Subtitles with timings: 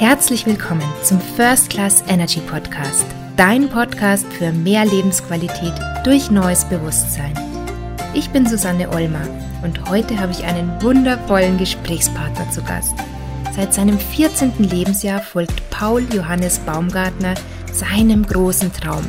[0.00, 5.72] Herzlich willkommen zum First Class Energy Podcast, dein Podcast für mehr Lebensqualität
[6.04, 7.32] durch neues Bewusstsein.
[8.12, 9.22] Ich bin Susanne Olmer
[9.62, 12.92] und heute habe ich einen wundervollen Gesprächspartner zu Gast.
[13.54, 14.54] Seit seinem 14.
[14.58, 17.34] Lebensjahr folgt Paul Johannes Baumgartner
[17.72, 19.04] seinem großen Traum,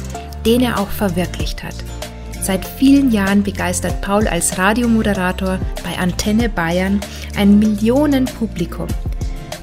[0.45, 1.76] den er auch verwirklicht hat.
[2.41, 7.02] Seit vielen Jahren begeistert Paul als Radiomoderator bei Antenne Bayern
[7.36, 8.88] ein Millionenpublikum.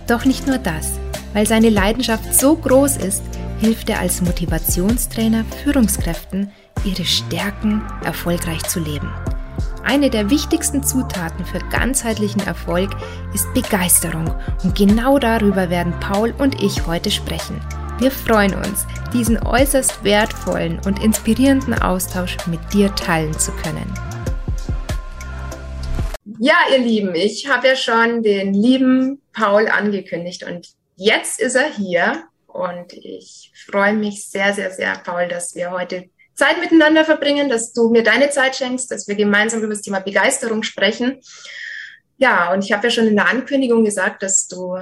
[0.09, 0.98] Doch nicht nur das.
[1.32, 3.22] Weil seine Leidenschaft so groß ist,
[3.60, 6.50] hilft er als Motivationstrainer Führungskräften,
[6.84, 9.10] ihre Stärken erfolgreich zu leben.
[9.84, 12.91] Eine der wichtigsten Zutaten für ganzheitlichen Erfolg
[13.34, 14.32] ist Begeisterung
[14.62, 17.60] und genau darüber werden Paul und ich heute sprechen.
[17.98, 23.92] Wir freuen uns, diesen äußerst wertvollen und inspirierenden Austausch mit dir teilen zu können.
[26.38, 30.69] Ja, ihr Lieben, ich habe ja schon den lieben Paul angekündigt und
[31.03, 36.11] jetzt ist er hier und ich freue mich sehr, sehr, sehr, Paul, dass wir heute
[36.34, 40.00] Zeit miteinander verbringen, dass du mir deine Zeit schenkst, dass wir gemeinsam über das Thema
[40.00, 41.20] Begeisterung sprechen.
[42.19, 44.77] Ja, und ich habe ja schon in der Ankündigung gesagt, dass du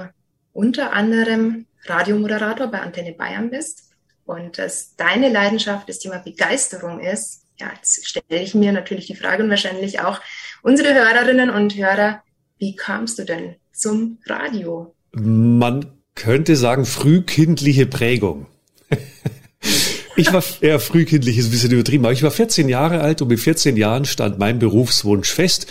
[0.53, 3.89] unter anderem Radiomoderator bei Antenne Bayern bist
[4.25, 7.45] und dass deine Leidenschaft das Thema Begeisterung ist.
[7.59, 10.19] Ja, jetzt stelle ich mir natürlich die Frage und wahrscheinlich auch
[10.61, 12.23] unsere Hörerinnen und Hörer,
[12.57, 14.93] wie kamst du denn zum Radio?
[15.13, 18.47] Man könnte sagen, frühkindliche Prägung.
[20.17, 23.29] Ich war eher frühkindlich, ist ein bisschen übertrieben, aber ich war 14 Jahre alt und
[23.29, 25.67] mit 14 Jahren stand mein Berufswunsch fest.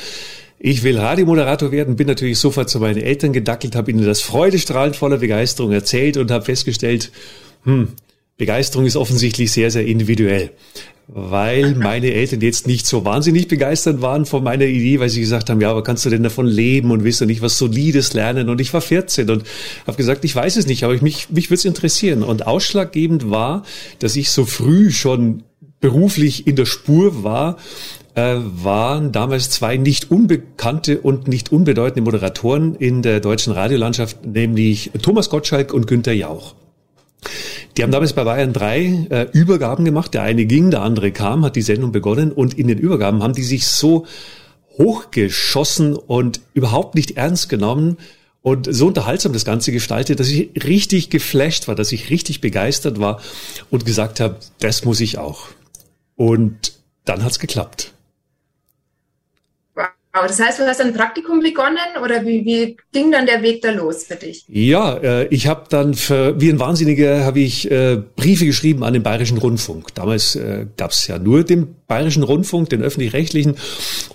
[0.58, 4.96] Ich will Radiomoderator werden, bin natürlich sofort zu meinen Eltern gedackelt, habe ihnen das freudestrahlend
[4.96, 7.12] voller Begeisterung erzählt und habe festgestellt,
[7.64, 7.88] hm,
[8.38, 10.50] Begeisterung ist offensichtlich sehr, sehr individuell
[11.12, 15.50] weil meine Eltern jetzt nicht so wahnsinnig begeistert waren von meiner Idee, weil sie gesagt
[15.50, 18.48] haben, ja, aber kannst du denn davon leben und willst du nicht was Solides lernen?
[18.48, 19.42] Und ich war 14 und
[19.86, 22.22] habe gesagt, ich weiß es nicht, aber mich, mich würde es interessieren.
[22.22, 23.64] Und ausschlaggebend war,
[23.98, 25.42] dass ich so früh schon
[25.80, 27.56] beruflich in der Spur war,
[28.14, 34.92] äh, waren damals zwei nicht unbekannte und nicht unbedeutende Moderatoren in der deutschen Radiolandschaft, nämlich
[35.02, 36.54] Thomas Gottschalk und Günther Jauch.
[37.76, 40.14] Die haben damals bei Bayern drei äh, Übergaben gemacht.
[40.14, 43.34] Der eine ging, der andere kam, hat die Sendung begonnen und in den Übergaben haben
[43.34, 44.06] die sich so
[44.76, 47.98] hochgeschossen und überhaupt nicht ernst genommen
[48.42, 52.98] und so unterhaltsam das Ganze gestaltet, dass ich richtig geflasht war, dass ich richtig begeistert
[52.98, 53.20] war
[53.70, 55.48] und gesagt habe, das muss ich auch.
[56.16, 56.72] Und
[57.04, 57.92] dann hat's geklappt.
[60.12, 63.62] Aber das heißt, du hast ein Praktikum begonnen oder wie, wie ging dann der Weg
[63.62, 64.44] da los für dich?
[64.48, 68.92] Ja, äh, ich habe dann für, wie ein Wahnsinniger habe ich äh, Briefe geschrieben an
[68.92, 69.94] den Bayerischen Rundfunk.
[69.94, 73.54] Damals äh, gab es ja nur den Bayerischen Rundfunk, den öffentlich-rechtlichen,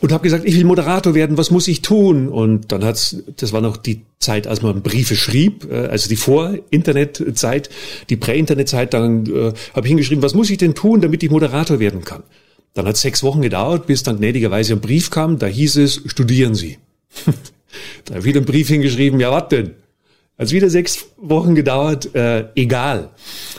[0.01, 2.27] und habe gesagt, ich will Moderator werden, was muss ich tun?
[2.27, 6.17] Und dann hat's, das war noch die Zeit, als man Briefe schrieb, äh, also die
[6.17, 7.69] Vor-Internet-Zeit,
[8.09, 11.79] die Prä-Internet-Zeit, dann äh, habe ich hingeschrieben, was muss ich denn tun, damit ich Moderator
[11.79, 12.23] werden kann?
[12.75, 16.55] Dann hat sechs Wochen gedauert, bis dann gnädigerweise ein Brief kam, da hieß es, studieren
[16.55, 16.77] Sie.
[18.05, 19.71] da habe ich wieder einen Brief hingeschrieben, ja, was denn?
[20.37, 23.11] Hat wieder sechs Wochen gedauert, äh, egal.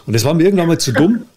[0.07, 1.25] Und das war mir irgendwann mal zu dumm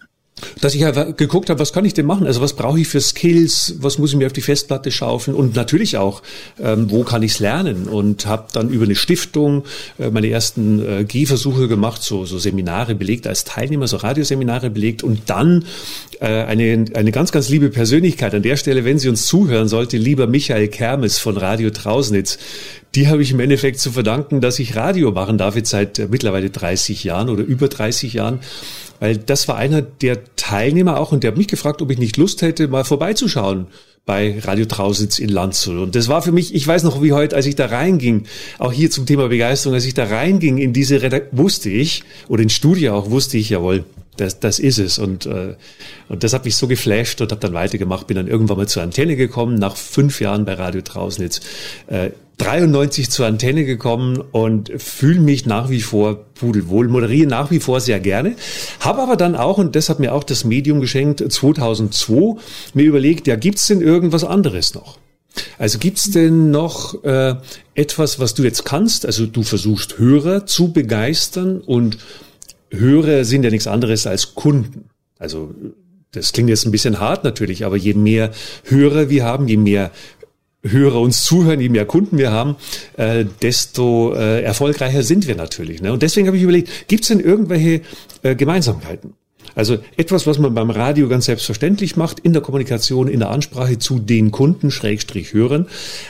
[0.60, 2.26] dass ich einfach geguckt habe, was kann ich denn machen?
[2.26, 3.74] Also was brauche ich für Skills?
[3.78, 5.36] Was muss ich mir auf die Festplatte schaufeln?
[5.36, 6.22] Und natürlich auch,
[6.62, 7.86] ähm, wo kann ich es lernen?
[7.88, 9.64] Und habe dann über eine Stiftung
[9.98, 15.02] äh, meine ersten äh, Gehversuche gemacht, so, so Seminare belegt als Teilnehmer, so Radioseminare belegt
[15.02, 15.64] und dann
[16.20, 19.96] äh, eine, eine ganz, ganz liebe Persönlichkeit an der Stelle, wenn sie uns zuhören sollte,
[19.96, 22.38] lieber Michael Kermes von Radio Trausnitz,
[22.94, 26.08] die habe ich im Endeffekt zu verdanken, dass ich Radio machen darf jetzt seit äh,
[26.10, 28.40] mittlerweile 30 Jahren oder über 30 Jahren
[29.00, 32.18] weil das war einer der Teilnehmer auch und der hat mich gefragt, ob ich nicht
[32.18, 33.66] Lust hätte, mal vorbeizuschauen
[34.06, 35.78] bei Radio Trausitz in Landshut.
[35.78, 38.26] Und das war für mich, ich weiß noch wie heute, als ich da reinging,
[38.58, 42.42] auch hier zum Thema Begeisterung, als ich da reinging in diese Redaktion, wusste ich, oder
[42.42, 43.84] in Studio auch, wusste ich, jawohl,
[44.16, 44.98] das, das ist es.
[44.98, 45.54] Und, äh,
[46.08, 48.82] und das hat mich so geflasht und habe dann weitergemacht, bin dann irgendwann mal zur
[48.82, 51.40] Antenne gekommen, nach fünf Jahren bei Radio Trausnitz.
[51.86, 57.60] Äh, 93 zur Antenne gekommen und fühle mich nach wie vor pudelwohl, moderiere nach wie
[57.60, 58.34] vor sehr gerne,
[58.80, 62.40] habe aber dann auch, und das hat mir auch das Medium geschenkt, 2002
[62.72, 64.98] mir überlegt, ja, gibt's denn irgendwas anderes noch?
[65.58, 67.36] Also gibt's denn noch äh,
[67.74, 69.04] etwas, was du jetzt kannst?
[69.04, 71.98] Also du versuchst Hörer zu begeistern und
[72.70, 74.88] Hörer sind ja nichts anderes als Kunden.
[75.18, 75.54] Also
[76.12, 78.30] das klingt jetzt ein bisschen hart natürlich, aber je mehr
[78.64, 79.90] Hörer wir haben, je mehr
[80.62, 82.56] Hörer uns zuhören, je mehr Kunden wir haben,
[82.96, 85.80] äh, desto äh, erfolgreicher sind wir natürlich.
[85.80, 85.92] Ne?
[85.92, 87.80] Und deswegen habe ich überlegt, gibt es denn irgendwelche
[88.22, 89.14] äh, Gemeinsamkeiten?
[89.54, 93.78] Also etwas, was man beim Radio ganz selbstverständlich macht, in der Kommunikation, in der Ansprache
[93.78, 95.66] zu den Kunden, Schrägstrich hören,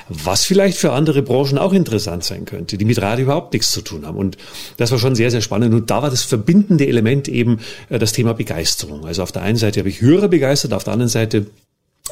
[0.08, 3.80] was vielleicht für andere Branchen auch interessant sein könnte, die mit Radio überhaupt nichts zu
[3.80, 4.18] tun haben.
[4.18, 4.36] Und
[4.76, 5.74] das war schon sehr, sehr spannend.
[5.74, 9.06] Und da war das verbindende Element eben äh, das Thema Begeisterung.
[9.06, 11.46] Also auf der einen Seite habe ich Hörer begeistert, auf der anderen Seite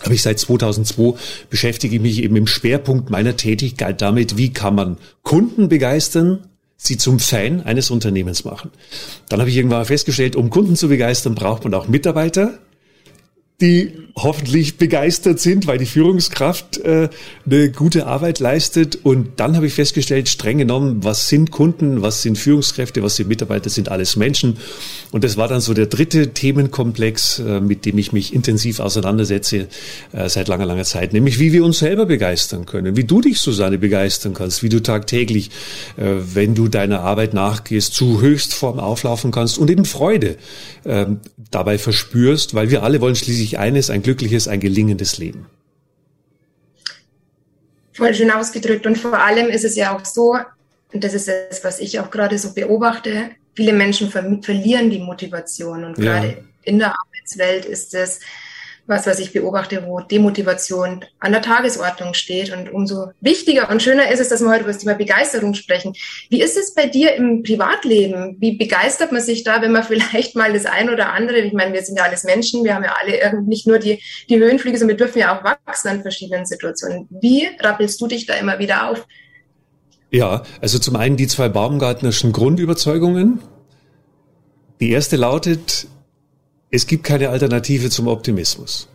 [0.02, 1.18] habe ich seit 2002
[1.50, 6.44] beschäftige ich mich eben im Schwerpunkt meiner Tätigkeit damit, wie kann man Kunden begeistern,
[6.76, 8.70] sie zum Fan eines Unternehmens machen.
[9.28, 12.58] Dann habe ich irgendwann festgestellt, um Kunden zu begeistern, braucht man auch Mitarbeiter
[13.60, 17.08] die hoffentlich begeistert sind, weil die Führungskraft äh,
[17.44, 18.98] eine gute Arbeit leistet.
[19.02, 23.28] Und dann habe ich festgestellt, streng genommen, was sind Kunden, was sind Führungskräfte, was sind
[23.28, 24.58] Mitarbeiter, sind alles Menschen.
[25.10, 29.66] Und das war dann so der dritte Themenkomplex, äh, mit dem ich mich intensiv auseinandersetze
[30.12, 33.40] äh, seit langer, langer Zeit, nämlich wie wir uns selber begeistern können, wie du dich,
[33.40, 35.50] Susanne, begeistern kannst, wie du tagtäglich,
[35.96, 40.36] äh, wenn du deiner Arbeit nachgehst, zu Höchstform auflaufen kannst und eben Freude
[40.84, 41.06] äh,
[41.50, 45.46] dabei verspürst, weil wir alle wollen schließlich sich eines, ein glückliches, ein gelingendes Leben.
[47.92, 48.86] Voll schön ausgedrückt.
[48.86, 50.36] Und vor allem ist es ja auch so,
[50.92, 55.00] und das ist es, was ich auch gerade so beobachte, viele Menschen ver verlieren die
[55.00, 55.84] Motivation.
[55.84, 56.34] Und gerade ja.
[56.62, 58.20] in der Arbeitswelt ist es
[58.88, 62.52] was, was ich beobachte, wo Demotivation an der Tagesordnung steht.
[62.52, 65.94] Und umso wichtiger und schöner ist es, dass wir heute über das Thema Begeisterung sprechen.
[66.30, 68.36] Wie ist es bei dir im Privatleben?
[68.40, 71.72] Wie begeistert man sich da, wenn man vielleicht mal das ein oder andere, ich meine,
[71.72, 74.96] wir sind ja alles Menschen, wir haben ja alle nicht nur die, die Höhenflüge, sondern
[74.96, 77.06] wir dürfen ja auch wachsen an verschiedenen Situationen.
[77.10, 79.06] Wie rappelst du dich da immer wieder auf?
[80.10, 83.40] Ja, also zum einen die zwei Baumgartnerschen Grundüberzeugungen.
[84.80, 85.88] Die erste lautet,
[86.70, 88.88] es gibt keine Alternative zum Optimismus.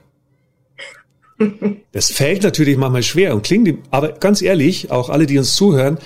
[1.92, 5.98] Das fällt natürlich manchmal schwer und klingt, aber ganz ehrlich, auch alle, die uns zuhören,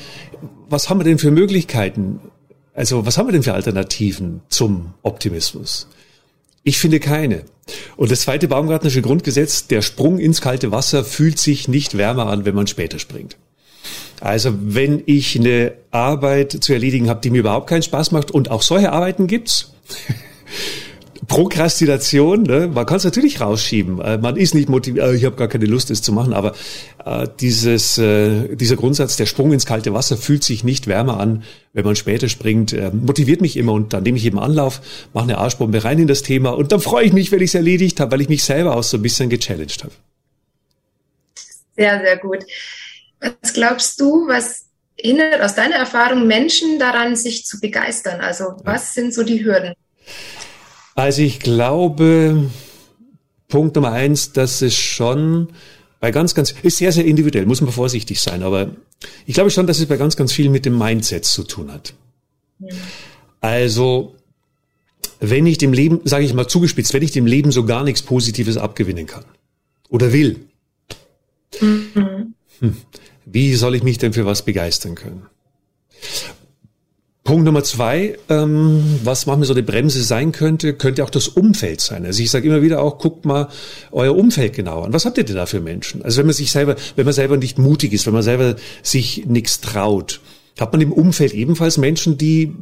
[0.69, 2.19] was haben wir denn für Möglichkeiten?
[2.73, 5.87] Also, was haben wir denn für Alternativen zum Optimismus?
[6.63, 7.43] Ich finde keine.
[7.95, 12.45] Und das zweite Baumgartnerische Grundgesetz, der Sprung ins kalte Wasser fühlt sich nicht wärmer an,
[12.45, 13.37] wenn man später springt.
[14.19, 18.51] Also wenn ich eine Arbeit zu erledigen habe, die mir überhaupt keinen Spaß macht und
[18.51, 19.73] auch solche Arbeiten gibt's,
[21.27, 22.69] Prokrastination, ne?
[22.73, 23.99] man kann es natürlich rausschieben.
[23.99, 26.55] Äh, man ist nicht motiviert, äh, ich habe gar keine Lust, es zu machen, aber
[27.05, 31.43] äh, dieses, äh, dieser Grundsatz, der Sprung ins kalte Wasser fühlt sich nicht wärmer an,
[31.73, 34.81] wenn man später springt, äh, motiviert mich immer und dann nehme ich eben Anlauf,
[35.13, 37.55] mache eine Arschbombe rein in das Thema und dann freue ich mich, wenn ich es
[37.55, 39.93] erledigt habe, weil ich mich selber auch so ein bisschen gechallenged habe.
[41.75, 42.39] Sehr, sehr gut.
[43.19, 44.65] Was glaubst du, was
[44.95, 48.21] hindert aus deiner Erfahrung Menschen daran, sich zu begeistern?
[48.21, 49.73] Also was sind so die Hürden?
[50.97, 52.49] Also ich glaube,
[53.49, 55.49] Punkt Nummer eins, dass es schon
[55.99, 58.71] bei ganz, ganz, ist sehr, sehr individuell, muss man vorsichtig sein, aber
[59.27, 61.93] ich glaube schon, dass es bei ganz, ganz viel mit dem Mindset zu tun hat.
[62.57, 62.75] Ja.
[63.41, 64.15] Also,
[65.19, 68.01] wenn ich dem Leben, sage ich mal zugespitzt, wenn ich dem Leben so gar nichts
[68.01, 69.23] Positives abgewinnen kann
[69.89, 70.47] oder will,
[71.61, 72.33] mhm.
[72.59, 72.77] hm,
[73.25, 75.27] wie soll ich mich denn für was begeistern können?
[77.27, 81.81] Punkt Nummer zwei, ähm, was manchmal so eine Bremse sein könnte, könnte auch das Umfeld
[81.81, 82.05] sein.
[82.05, 83.49] Also ich sage immer wieder auch, guckt mal
[83.91, 84.93] euer Umfeld genau an.
[84.93, 86.01] Was habt ihr denn da für Menschen?
[86.03, 89.25] Also wenn man sich selber, wenn man selber nicht mutig ist, wenn man selber sich
[89.25, 90.21] nichts traut,
[90.57, 92.55] hat man im Umfeld ebenfalls Menschen, die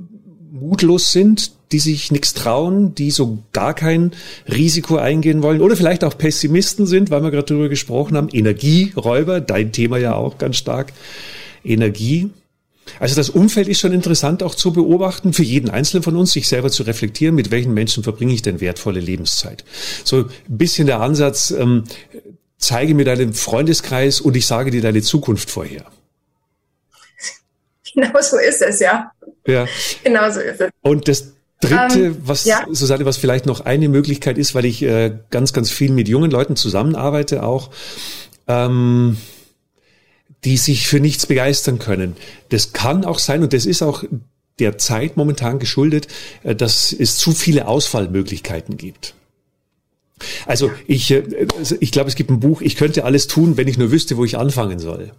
[0.52, 4.14] mutlos sind, die sich nichts trauen, die so gar kein
[4.52, 8.30] Risiko eingehen wollen oder vielleicht auch Pessimisten sind, weil wir gerade darüber gesprochen haben.
[8.30, 10.92] Energieräuber, dein Thema ja auch ganz stark.
[11.64, 12.32] Energie.
[13.00, 16.48] Also das Umfeld ist schon interessant auch zu beobachten, für jeden Einzelnen von uns, sich
[16.48, 19.64] selber zu reflektieren, mit welchen Menschen verbringe ich denn wertvolle Lebenszeit.
[20.04, 21.84] So ein bisschen der Ansatz, ähm,
[22.58, 25.86] zeige mir deinen Freundeskreis und ich sage dir deine Zukunft vorher.
[27.94, 29.10] Genau so ist es, ja.
[29.48, 29.66] Ja.
[30.04, 30.70] Genau so ist es.
[30.82, 32.66] Und das Dritte, ähm, was, ja.
[32.70, 36.30] Susanne, was vielleicht noch eine Möglichkeit ist, weil ich äh, ganz, ganz viel mit jungen
[36.30, 37.72] Leuten zusammenarbeite auch,
[38.48, 39.18] ähm,
[40.46, 42.16] die sich für nichts begeistern können.
[42.50, 44.04] Das kann auch sein und das ist auch
[44.60, 46.08] der Zeit momentan geschuldet,
[46.44, 49.16] äh, dass es zu viele Ausfallmöglichkeiten gibt.
[50.46, 51.24] Also ich, äh,
[51.80, 54.24] ich glaube, es gibt ein Buch, ich könnte alles tun, wenn ich nur wüsste, wo
[54.24, 55.12] ich anfangen soll.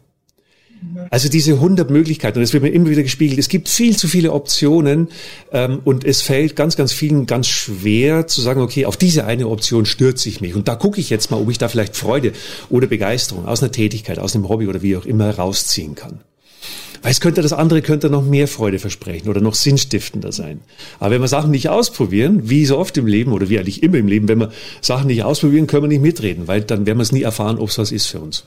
[1.10, 4.08] Also diese 100 Möglichkeiten, und das wird mir immer wieder gespiegelt, es gibt viel zu
[4.08, 5.08] viele Optionen
[5.52, 9.48] ähm, und es fällt ganz, ganz vielen ganz schwer zu sagen, okay, auf diese eine
[9.48, 12.32] Option stürze ich mich und da gucke ich jetzt mal, ob ich da vielleicht Freude
[12.70, 16.20] oder Begeisterung aus einer Tätigkeit, aus einem Hobby oder wie auch immer rausziehen kann.
[17.02, 20.60] Weil es könnte das andere könnte noch mehr Freude versprechen oder noch sinnstiftender sein.
[20.98, 23.98] Aber wenn wir Sachen nicht ausprobieren, wie so oft im Leben oder wie eigentlich immer
[23.98, 27.02] im Leben, wenn wir Sachen nicht ausprobieren, können wir nicht mitreden, weil dann werden wir
[27.02, 28.44] es nie erfahren, ob es was ist für uns.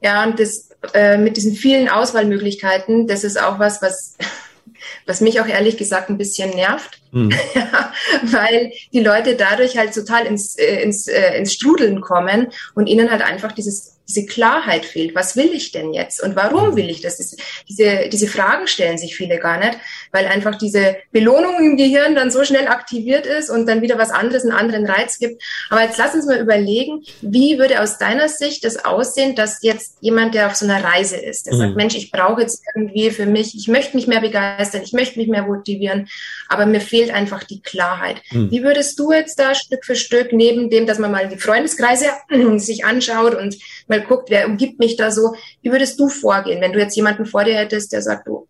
[0.00, 4.16] Ja, und das äh, mit diesen vielen Auswahlmöglichkeiten, das ist auch was, was,
[5.06, 7.00] was mich auch ehrlich gesagt ein bisschen nervt.
[7.12, 7.32] Mhm.
[7.54, 12.86] Ja, weil die Leute dadurch halt total ins, äh, ins, äh, ins Strudeln kommen und
[12.86, 15.14] ihnen halt einfach dieses diese Klarheit fehlt.
[15.14, 16.76] Was will ich denn jetzt und warum mhm.
[16.76, 17.16] will ich das?
[17.16, 17.36] das?
[17.68, 19.78] Diese, diese Fragen stellen sich viele gar nicht,
[20.12, 24.10] weil einfach diese Belohnung im Gehirn dann so schnell aktiviert ist und dann wieder was
[24.10, 25.42] anderes, einen anderen Reiz gibt.
[25.70, 29.96] Aber jetzt lass uns mal überlegen, wie würde aus deiner Sicht das aussehen, dass jetzt
[30.00, 31.58] jemand, der auf so einer Reise ist, der mhm.
[31.58, 35.18] sagt, Mensch, ich brauche jetzt irgendwie für mich, ich möchte mich mehr begeistern, ich möchte
[35.18, 36.08] mich mehr motivieren,
[36.48, 38.22] aber mir fehlt einfach die Klarheit.
[38.30, 38.50] Mhm.
[38.52, 42.06] Wie würdest du jetzt da Stück für Stück, neben dem, dass man mal die Freundeskreise
[42.58, 43.56] sich anschaut und
[43.88, 45.34] mal mal guckt, wer umgibt mich da so.
[45.62, 48.46] Wie würdest du vorgehen, wenn du jetzt jemanden vor dir hättest, der sagt, du,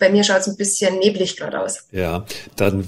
[0.00, 1.84] bei mir schaut es ein bisschen neblig gerade aus.
[1.92, 2.26] Ja,
[2.56, 2.84] dann,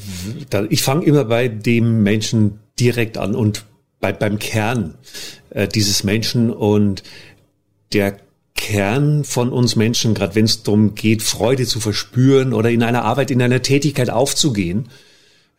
[0.50, 3.64] dann ich fange immer bei dem Menschen direkt an und
[4.00, 4.96] bei, beim Kern
[5.50, 7.04] äh, dieses Menschen und
[7.92, 8.16] der
[8.56, 13.04] Kern von uns Menschen, gerade wenn es darum geht, Freude zu verspüren oder in einer
[13.04, 14.88] Arbeit, in einer Tätigkeit aufzugehen,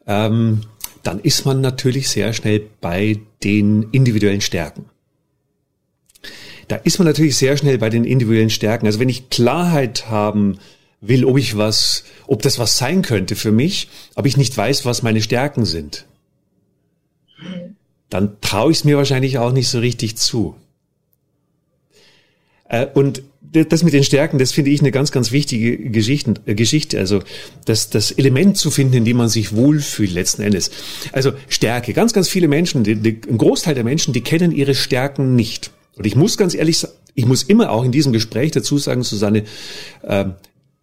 [0.07, 0.61] ähm,
[1.03, 4.85] dann ist man natürlich sehr schnell bei den individuellen Stärken
[6.67, 8.85] da ist man natürlich sehr schnell bei den individuellen Stärken.
[8.85, 10.59] Also wenn ich Klarheit haben
[11.03, 14.85] will, ob ich was, ob das was sein könnte für mich, aber ich nicht weiß,
[14.85, 16.05] was meine Stärken sind,
[18.09, 20.55] dann traue ich es mir wahrscheinlich auch nicht so richtig zu.
[22.69, 26.35] Äh, und das mit den Stärken, das finde ich eine ganz, ganz wichtige Geschichte.
[26.45, 26.97] Äh, Geschichte.
[26.97, 27.21] Also
[27.65, 30.71] das, das Element zu finden, in dem man sich wohlfühlt letzten Endes.
[31.11, 31.93] Also Stärke.
[31.93, 35.71] Ganz, ganz viele Menschen, die, die, ein Großteil der Menschen, die kennen ihre Stärken nicht.
[35.95, 39.03] Und ich muss ganz ehrlich sagen, ich muss immer auch in diesem Gespräch dazu sagen,
[39.03, 39.43] Susanne,
[40.01, 40.25] äh,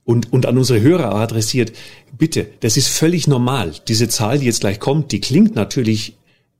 [0.04, 1.72] und, und an unsere Hörer adressiert,
[2.16, 3.74] bitte, das ist völlig normal.
[3.88, 6.16] Diese Zahl, die jetzt gleich kommt, die klingt natürlich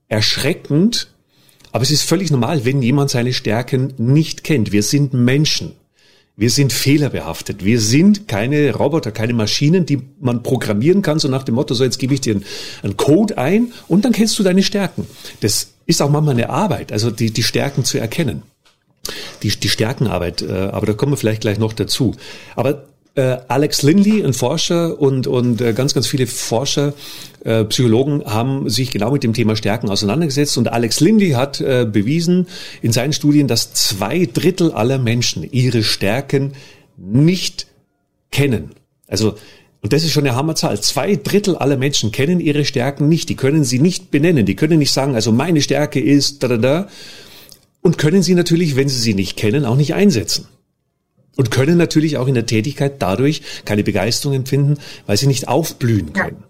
[0.07, 1.07] erschreckend,
[1.71, 4.71] aber es ist völlig normal, wenn jemand seine Stärken nicht kennt.
[4.71, 5.73] Wir sind Menschen.
[6.35, 7.63] Wir sind fehlerbehaftet.
[7.63, 11.83] Wir sind keine Roboter, keine Maschinen, die man programmieren kann, so nach dem Motto, so
[11.83, 12.45] jetzt gebe ich dir einen,
[12.83, 15.07] einen Code ein und dann kennst du deine Stärken.
[15.41, 18.43] Das ist auch manchmal eine Arbeit, also die, die Stärken zu erkennen.
[19.43, 22.15] Die, die Stärkenarbeit, äh, aber da kommen wir vielleicht gleich noch dazu.
[22.55, 26.93] Aber äh, Alex Lindley, ein Forscher und, und äh, ganz, ganz viele Forscher,
[27.43, 31.85] äh, Psychologen haben sich genau mit dem Thema Stärken auseinandergesetzt und Alex Lindley hat äh,
[31.91, 32.47] bewiesen
[32.81, 36.53] in seinen Studien, dass zwei Drittel aller Menschen ihre Stärken
[36.97, 37.67] nicht
[38.31, 38.71] kennen.
[39.07, 39.35] Also
[39.83, 40.79] und das ist schon eine Hammerzahl.
[40.79, 43.29] Zwei Drittel aller Menschen kennen ihre Stärken nicht.
[43.29, 44.45] Die können sie nicht benennen.
[44.45, 46.87] Die können nicht sagen, also meine Stärke ist da, da, da.
[47.81, 50.47] Und können sie natürlich, wenn sie sie nicht kennen, auch nicht einsetzen.
[51.37, 56.13] Und können natürlich auch in der Tätigkeit dadurch keine Begeisterung empfinden, weil sie nicht aufblühen
[56.13, 56.43] können.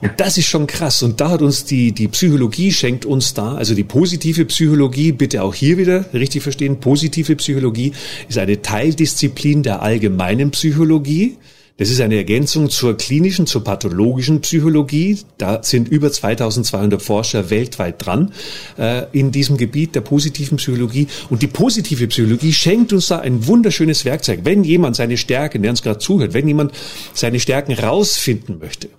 [0.00, 1.02] Und das ist schon krass.
[1.02, 5.42] Und da hat uns die, die Psychologie schenkt uns da, also die positive Psychologie, bitte
[5.42, 7.92] auch hier wieder richtig verstehen, positive Psychologie
[8.28, 11.36] ist eine Teildisziplin der allgemeinen Psychologie.
[11.78, 15.18] Das ist eine Ergänzung zur klinischen, zur pathologischen Psychologie.
[15.38, 18.32] Da sind über 2200 Forscher weltweit dran
[18.78, 21.08] äh, in diesem Gebiet der positiven Psychologie.
[21.30, 24.40] Und die positive Psychologie schenkt uns da ein wunderschönes Werkzeug.
[24.44, 26.72] Wenn jemand seine Stärken, der uns gerade zuhört, wenn jemand
[27.14, 28.90] seine Stärken rausfinden möchte,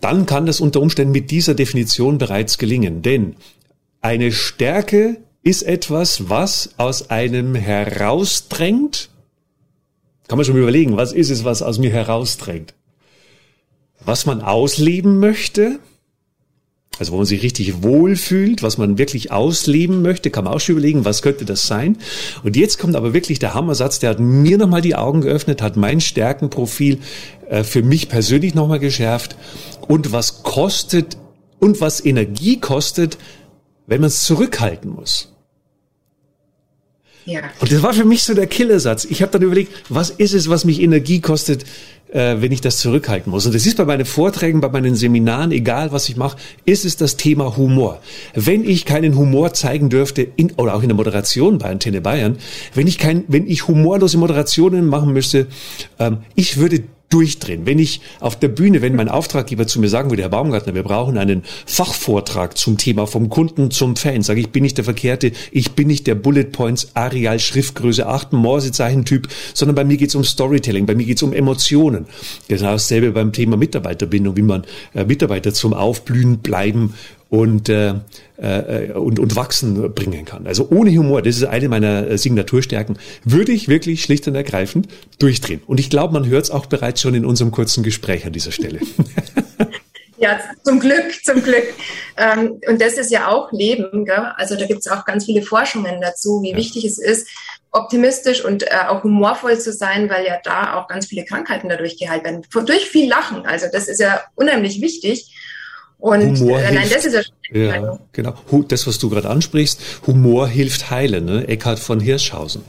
[0.00, 3.02] dann kann das unter Umständen mit dieser Definition bereits gelingen.
[3.02, 3.34] Denn
[4.00, 9.10] eine Stärke ist etwas, was aus einem herausdrängt,
[10.28, 12.74] kann man schon überlegen, was ist es, was aus mir herausdrängt?
[14.04, 15.78] Was man ausleben möchte,
[16.98, 20.76] also wo man sich richtig wohlfühlt, was man wirklich ausleben möchte, kann man auch schon
[20.76, 21.98] überlegen, was könnte das sein.
[22.42, 25.76] Und jetzt kommt aber wirklich der Hammersatz, der hat mir nochmal die Augen geöffnet, hat
[25.76, 26.98] mein Stärkenprofil
[27.48, 29.36] äh, für mich persönlich nochmal geschärft.
[29.88, 31.16] Und was kostet
[31.58, 33.18] und was Energie kostet,
[33.86, 35.35] wenn man es zurückhalten muss.
[37.26, 37.40] Ja.
[37.60, 39.04] Und das war für mich so der Killersatz.
[39.04, 41.64] Ich habe dann überlegt, was ist es, was mich Energie kostet,
[42.12, 43.46] äh, wenn ich das zurückhalten muss.
[43.46, 46.96] Und das ist bei meinen Vorträgen, bei meinen Seminaren, egal was ich mache, ist es
[46.96, 48.00] das Thema Humor.
[48.34, 52.38] Wenn ich keinen Humor zeigen dürfte, in, oder auch in der Moderation bei Antenne Bayern,
[52.74, 55.48] wenn ich kein, wenn ich humorlose Moderationen machen müsste,
[55.98, 57.66] ähm, ich würde durchdrehen.
[57.66, 60.82] Wenn ich auf der Bühne, wenn mein Auftraggeber zu mir sagen würde, Herr Baumgartner, wir
[60.82, 65.32] brauchen einen Fachvortrag zum Thema vom Kunden zum Fan, sage ich, bin nicht der Verkehrte,
[65.52, 70.24] ich bin nicht der Bullet Points Areal Schriftgröße 8 Morsezeichen-Typ, sondern bei mir geht's um
[70.24, 72.06] Storytelling, bei mir geht's um Emotionen.
[72.48, 76.94] Genau dasselbe beim Thema Mitarbeiterbindung, wie man äh, Mitarbeiter zum Aufblühen bleiben
[77.28, 77.94] und, äh,
[78.36, 80.46] äh, und, und wachsen bringen kann.
[80.46, 85.62] Also ohne Humor, das ist eine meiner Signaturstärken, würde ich wirklich schlicht und ergreifend durchdrehen.
[85.66, 88.52] Und ich glaube, man hört es auch bereits schon in unserem kurzen Gespräch an dieser
[88.52, 88.80] Stelle.
[90.18, 91.74] Ja, zum Glück, zum Glück.
[92.16, 94.06] Ähm, und das ist ja auch Leben.
[94.06, 94.32] Gell?
[94.36, 96.56] Also da gibt es auch ganz viele Forschungen dazu, wie ja.
[96.56, 97.28] wichtig es ist,
[97.70, 101.98] optimistisch und äh, auch humorvoll zu sein, weil ja da auch ganz viele Krankheiten dadurch
[101.98, 102.42] geheilt werden.
[102.64, 103.44] Durch viel Lachen.
[103.44, 105.35] Also das ist ja unheimlich wichtig.
[105.98, 108.34] Und Humor äh, nein, das ist ja, ja genau.
[108.68, 111.24] Das, was du gerade ansprichst, Humor hilft heilen.
[111.24, 111.48] Ne?
[111.48, 112.62] Eckhard von Hirschhausen,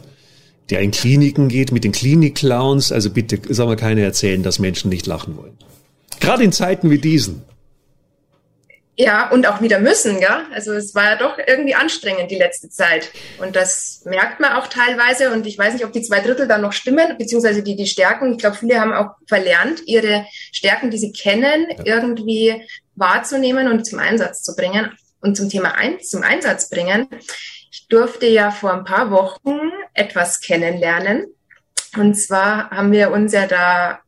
[0.70, 2.92] der in Kliniken geht mit den Klinik-Clowns.
[2.92, 5.58] Also bitte, soll mal keiner erzählen, dass Menschen nicht lachen wollen.
[6.20, 7.44] Gerade in Zeiten wie diesen.
[9.00, 10.48] Ja, und auch wieder müssen, ja.
[10.52, 13.12] Also es war ja doch irgendwie anstrengend die letzte Zeit.
[13.40, 15.32] Und das merkt man auch teilweise.
[15.32, 18.32] Und ich weiß nicht, ob die zwei Drittel da noch stimmen, beziehungsweise die, die Stärken.
[18.32, 21.84] Ich glaube, viele haben auch verlernt, ihre Stärken, die sie kennen, ja.
[21.86, 22.56] irgendwie
[22.98, 24.92] wahrzunehmen und zum Einsatz zu bringen.
[25.20, 27.08] Und zum Thema ein, zum Einsatz bringen.
[27.72, 31.26] Ich durfte ja vor ein paar Wochen etwas kennenlernen.
[31.98, 34.00] Und zwar haben wir uns ja da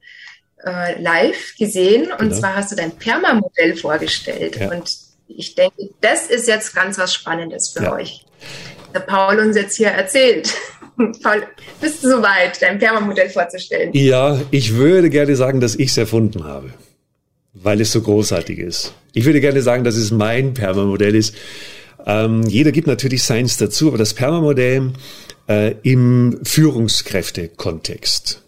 [0.64, 2.12] äh, live gesehen.
[2.12, 2.36] Und genau.
[2.36, 4.58] zwar hast du dein Perma-Modell vorgestellt.
[4.58, 4.72] Ja.
[4.72, 4.96] Und
[5.28, 7.94] ich denke, das ist jetzt ganz was Spannendes für ja.
[7.94, 8.26] euch.
[8.94, 10.54] Der Paul uns jetzt hier erzählt.
[11.24, 11.44] Paul,
[11.80, 13.92] bist du soweit, dein Perma-Modell vorzustellen?
[13.94, 16.74] Ja, ich würde gerne sagen, dass ich es erfunden habe,
[17.54, 18.94] weil es so großartig ist.
[19.14, 21.36] Ich würde gerne sagen, dass es mein Perma-Modell ist.
[22.06, 24.94] Ähm, jeder gibt natürlich seins dazu, aber das Perma-Modell
[25.48, 28.44] äh, im Führungskräftekontext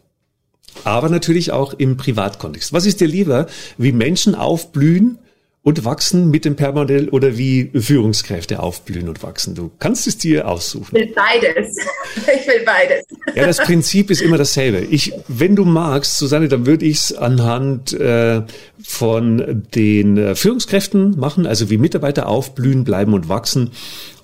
[0.84, 2.74] aber natürlich auch im Privatkontext.
[2.74, 5.20] Was ist dir lieber, wie Menschen aufblühen
[5.64, 9.54] und wachsen mit dem Permodell oder wie Führungskräfte aufblühen und wachsen?
[9.54, 10.96] Du kannst es dir aussuchen.
[10.96, 11.78] Ich will beides.
[12.16, 13.06] Ich will beides.
[13.36, 14.80] Ja, das Prinzip ist immer dasselbe.
[14.80, 18.42] Ich, wenn du magst, Susanne, dann würde ich es anhand äh,
[18.84, 23.72] von den äh, Führungskräften machen, also wie Mitarbeiter aufblühen, bleiben und wachsen.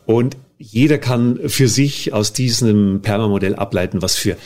[0.05, 4.37] Und jeder kann für sich aus diesem Perma-Modell ableiten, was für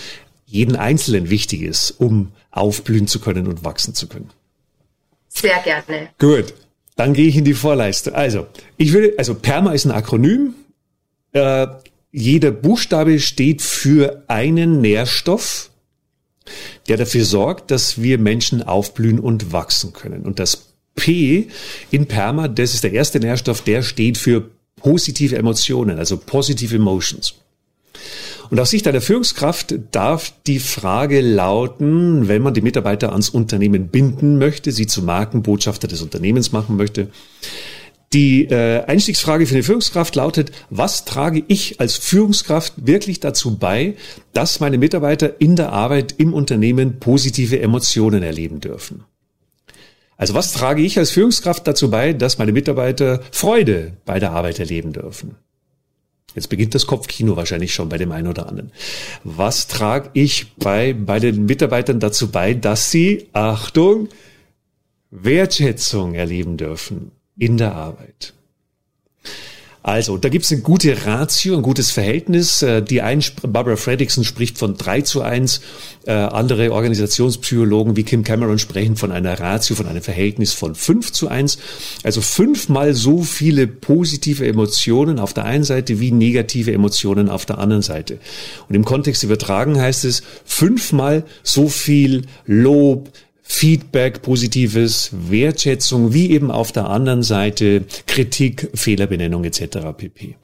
[0.45, 4.29] jeden Einzelnen wichtig ist, um aufblühen zu können und wachsen zu können.
[5.29, 6.10] Sehr gerne.
[6.19, 6.53] Gut.
[7.01, 8.13] Dann gehe ich in die Vorleistung.
[8.13, 8.46] Also,
[8.77, 10.53] ich will, also PERMA ist ein Akronym.
[11.31, 11.65] Äh,
[12.12, 15.72] jeder Buchstabe steht für einen Nährstoff,
[16.88, 20.22] der dafür sorgt, dass wir Menschen aufblühen und wachsen können.
[20.27, 21.48] Und das P
[21.89, 27.34] in PERMA, das ist der erste Nährstoff, der steht für positive Emotionen, also positive Emotions.
[28.51, 33.87] Und aus Sicht einer Führungskraft darf die Frage lauten, wenn man die Mitarbeiter ans Unternehmen
[33.87, 37.07] binden möchte, sie zu Markenbotschafter des Unternehmens machen möchte,
[38.11, 43.96] die äh, Einstiegsfrage für eine Führungskraft lautet, was trage ich als Führungskraft wirklich dazu bei,
[44.33, 49.05] dass meine Mitarbeiter in der Arbeit im Unternehmen positive Emotionen erleben dürfen?
[50.18, 54.59] Also was trage ich als Führungskraft dazu bei, dass meine Mitarbeiter Freude bei der Arbeit
[54.59, 55.37] erleben dürfen?
[56.35, 58.72] Jetzt beginnt das Kopfkino wahrscheinlich schon bei dem einen oder anderen.
[59.24, 64.09] Was trage ich bei, bei den Mitarbeitern dazu bei, dass sie, Achtung,
[65.09, 68.33] Wertschätzung erleben dürfen in der Arbeit?
[69.83, 72.61] Also, da gibt es eine gute Ratio, ein gutes Verhältnis.
[72.61, 75.61] Äh, die ein, Barbara Fredrickson spricht von 3 zu 1.
[76.05, 81.11] Äh, andere Organisationspsychologen wie Kim Cameron sprechen von einer Ratio, von einem Verhältnis von 5
[81.11, 81.57] zu 1.
[82.03, 87.57] Also fünfmal so viele positive Emotionen auf der einen Seite wie negative Emotionen auf der
[87.57, 88.20] anderen Seite.
[88.70, 93.09] Und im Kontext übertragen heißt es fünfmal so viel Lob,
[93.53, 99.77] Feedback, positives, Wertschätzung, wie eben auf der anderen Seite Kritik, Fehlerbenennung etc.
[99.96, 100.35] pp.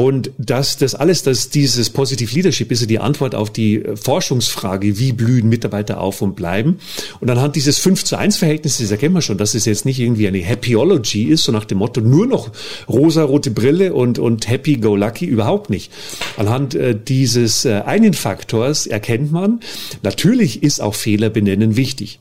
[0.00, 4.98] Und dass das alles, dass dieses Positive Leadership ist ja die Antwort auf die Forschungsfrage,
[4.98, 6.78] wie blühen Mitarbeiter auf und bleiben.
[7.20, 10.26] Und anhand dieses 5 zu 1 Verhältnisses erkennen wir schon, dass es jetzt nicht irgendwie
[10.26, 12.50] eine Happyology ist, so nach dem Motto nur noch
[12.88, 15.92] rosa-rote Brille und, und happy go lucky, überhaupt nicht.
[16.38, 19.60] Anhand äh, dieses äh, einen Faktors erkennt man,
[20.02, 22.20] natürlich ist auch Fehler benennen wichtig.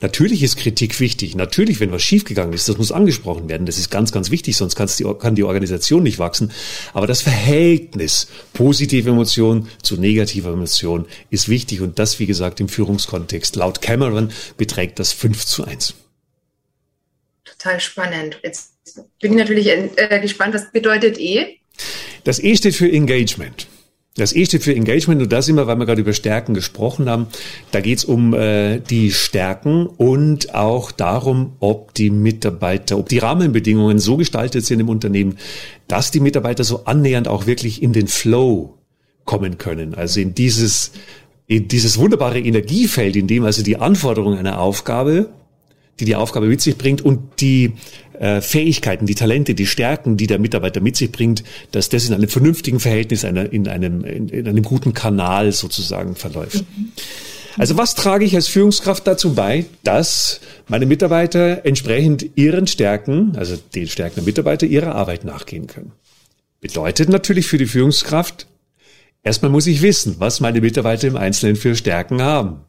[0.00, 1.34] Natürlich ist Kritik wichtig.
[1.34, 3.66] Natürlich, wenn was schiefgegangen ist, das muss angesprochen werden.
[3.66, 6.52] Das ist ganz, ganz wichtig, sonst die, kann die Organisation nicht wachsen.
[6.92, 11.80] Aber das Verhältnis positive Emotion zu negativer Emotion ist wichtig.
[11.80, 15.94] Und das, wie gesagt, im Führungskontext laut Cameron beträgt das 5 zu 1.
[17.44, 18.38] Total spannend.
[18.42, 18.72] Jetzt
[19.20, 21.58] bin ich natürlich äh, gespannt, was bedeutet E?
[22.24, 23.66] Das E steht für Engagement.
[24.16, 27.28] Das E steht für Engagement und das immer, weil wir gerade über Stärken gesprochen haben.
[27.70, 33.18] Da geht es um äh, die Stärken und auch darum, ob die Mitarbeiter, ob die
[33.18, 35.38] Rahmenbedingungen so gestaltet sind im Unternehmen,
[35.86, 38.74] dass die Mitarbeiter so annähernd auch wirklich in den Flow
[39.24, 39.94] kommen können.
[39.94, 40.90] Also in dieses,
[41.46, 45.30] in dieses wunderbare Energiefeld, in dem also die Anforderungen einer Aufgabe,
[46.00, 47.74] die die Aufgabe mit sich bringt und die
[48.20, 52.14] äh, Fähigkeiten, die Talente, die Stärken, die der Mitarbeiter mit sich bringt, dass das in
[52.14, 56.64] einem vernünftigen Verhältnis, einer, in, einem, in, in einem guten Kanal sozusagen verläuft.
[56.76, 56.92] Mhm.
[57.58, 63.56] Also was trage ich als Führungskraft dazu bei, dass meine Mitarbeiter entsprechend ihren Stärken, also
[63.74, 65.90] den Stärken der Mitarbeiter, ihrer Arbeit nachgehen können?
[66.60, 68.46] Bedeutet natürlich für die Führungskraft,
[69.22, 72.60] Erstmal muss ich wissen, was meine Mitarbeiter im Einzelnen für Stärken haben.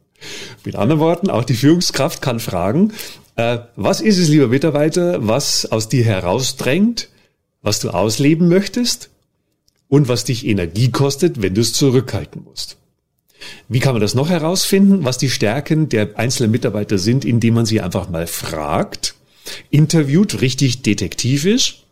[0.65, 2.91] Mit anderen Worten, auch die Führungskraft kann fragen,
[3.35, 7.09] äh, was ist es, lieber Mitarbeiter, was aus dir herausdrängt,
[7.61, 9.09] was du ausleben möchtest
[9.87, 12.77] und was dich Energie kostet, wenn du es zurückhalten musst.
[13.67, 17.65] Wie kann man das noch herausfinden, was die Stärken der einzelnen Mitarbeiter sind, indem man
[17.65, 19.15] sie einfach mal fragt,
[19.69, 21.83] interviewt, richtig detektivisch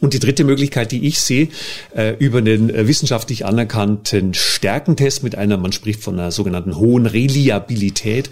[0.00, 1.48] und die dritte Möglichkeit, die ich sehe,
[1.96, 7.06] äh, über einen äh, wissenschaftlich anerkannten Stärkentest mit einer, man spricht von einer sogenannten hohen
[7.06, 8.30] Reliabilität,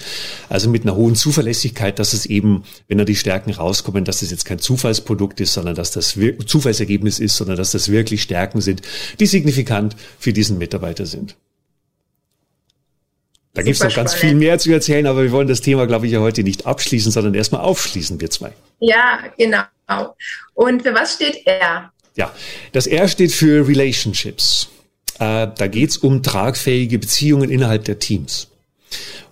[0.49, 4.31] also mit einer hohen Zuverlässigkeit, dass es eben, wenn da die Stärken rauskommen, dass es
[4.31, 8.83] jetzt kein Zufallsprodukt ist, sondern dass das Zufallsergebnis ist, sondern dass das wirklich Stärken sind,
[9.21, 11.37] die signifikant für diesen Mitarbeiter sind.
[13.55, 16.07] Da gibt es noch ganz viel mehr zu erzählen, aber wir wollen das Thema, glaube
[16.07, 18.53] ich, ja heute nicht abschließen, sondern erstmal aufschließen, wir zwei.
[18.81, 19.63] Ja, genau.
[20.55, 21.93] Und für was steht R?
[22.15, 22.33] Ja,
[22.73, 24.69] das R steht für Relationships.
[25.19, 28.49] Äh, da geht es um tragfähige Beziehungen innerhalb der Teams.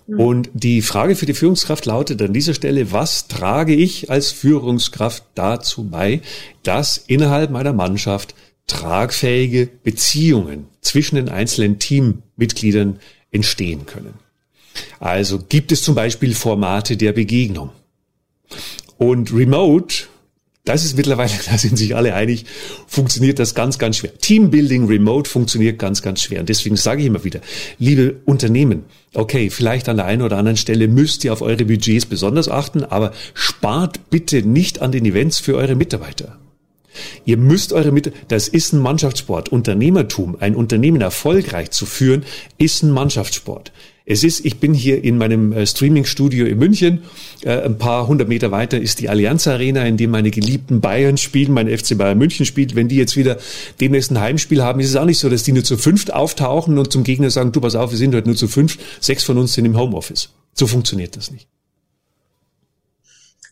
[0.07, 0.21] Hm.
[0.21, 5.25] Und die Frage für die Führungskraft lautet an dieser Stelle, was trage ich als Führungskraft
[5.35, 6.21] dazu bei,
[6.63, 8.35] dass innerhalb meiner Mannschaft
[8.67, 14.15] tragfähige Beziehungen zwischen den einzelnen Teammitgliedern entstehen können.
[14.99, 17.71] Also gibt es zum Beispiel Formate der Begegnung.
[18.97, 20.05] Und Remote,
[20.65, 22.45] das ist mittlerweile, da sind sich alle einig,
[22.87, 24.17] funktioniert das ganz, ganz schwer.
[24.19, 26.41] Teambuilding Remote funktioniert ganz, ganz schwer.
[26.41, 27.41] Und deswegen sage ich immer wieder,
[27.79, 32.07] liebe Unternehmen, okay, vielleicht an der einen oder anderen Stelle müsst ihr auf eure Budgets
[32.07, 36.39] besonders achten, aber spart bitte nicht an den Events für eure Mitarbeiter.
[37.25, 39.51] Ihr müsst eure Mitte, das ist ein Mannschaftssport.
[39.51, 42.25] Unternehmertum, ein Unternehmen erfolgreich zu führen,
[42.59, 43.73] ist ein Mannschaftssport.
[44.11, 47.05] Es ist, ich bin hier in meinem äh, Streaming-Studio in München.
[47.43, 51.17] Äh, ein paar hundert Meter weiter ist die Allianz Arena, in dem meine geliebten Bayern
[51.17, 52.75] spielen, mein FC Bayern München spielt.
[52.75, 53.39] Wenn die jetzt wieder
[53.81, 56.77] demnächst ein Heimspiel haben, ist es auch nicht so, dass die nur zu fünft auftauchen
[56.77, 59.39] und zum Gegner sagen, du pass auf, wir sind heute nur zu fünf, sechs von
[59.39, 60.31] uns sind im Homeoffice.
[60.55, 61.47] So funktioniert das nicht.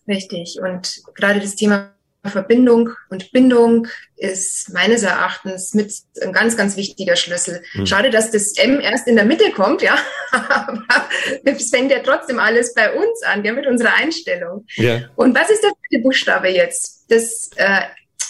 [0.08, 0.58] Richtig.
[0.60, 1.92] Und gerade das Thema
[2.28, 3.86] Verbindung und Bindung
[4.16, 7.62] ist meines Erachtens mit ein ganz, ganz wichtiger Schlüssel.
[7.72, 7.86] Hm.
[7.86, 9.96] Schade, dass das M erst in der Mitte kommt, ja.
[10.32, 11.08] Aber
[11.44, 14.66] es fängt ja trotzdem alles bei uns an, ja, mit unserer Einstellung.
[14.76, 15.02] Ja.
[15.16, 17.04] Und was ist der vierte Buchstabe jetzt?
[17.08, 17.80] Das äh,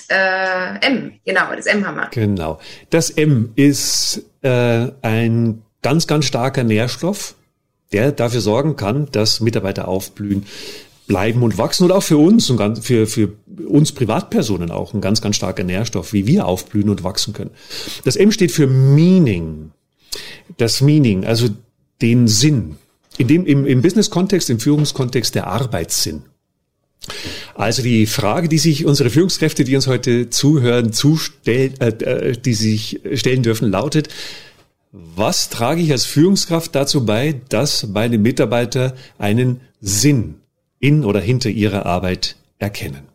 [0.08, 2.08] äh, M, genau, das M haben wir.
[2.10, 2.60] Genau.
[2.90, 7.34] Das M ist äh, ein ganz, ganz starker Nährstoff,
[7.92, 10.46] der dafür sorgen kann, dass Mitarbeiter aufblühen,
[11.08, 13.32] bleiben und wachsen und auch für uns und für, für
[13.66, 17.50] uns Privatpersonen auch ein ganz, ganz starker Nährstoff, wie wir aufblühen und wachsen können.
[18.04, 19.72] Das M steht für Meaning.
[20.58, 21.48] Das Meaning, also
[22.00, 22.76] den Sinn.
[23.16, 26.22] In dem, im, im Business-Kontext, im Führungskontext der Arbeitssinn.
[27.54, 32.54] Also die Frage, die sich unsere Führungskräfte, die uns heute zuhören, zustellen, äh, äh, die
[32.54, 34.08] sich stellen dürfen, lautet,
[34.92, 40.36] was trage ich als Führungskraft dazu bei, dass meine Mitarbeiter einen Sinn
[40.80, 43.08] in oder hinter ihrer Arbeit erkennen.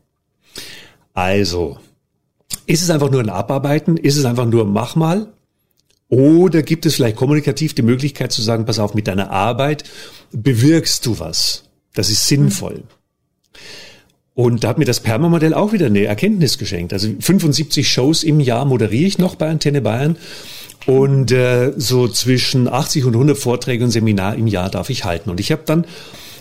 [1.13, 1.77] Also,
[2.65, 3.97] ist es einfach nur ein Abarbeiten?
[3.97, 5.27] Ist es einfach nur mach mal?
[6.09, 9.83] Oder gibt es vielleicht kommunikativ die Möglichkeit zu sagen, pass auf, mit deiner Arbeit
[10.31, 11.63] bewirkst du was.
[11.93, 12.83] Das ist sinnvoll.
[14.35, 16.91] Und da hat mir das Perma-Modell auch wieder eine Erkenntnis geschenkt.
[16.91, 20.17] Also 75 Shows im Jahr moderiere ich noch bei Antenne Bayern.
[20.85, 25.29] Und äh, so zwischen 80 und 100 Vorträge und Seminar im Jahr darf ich halten.
[25.29, 25.85] Und ich habe dann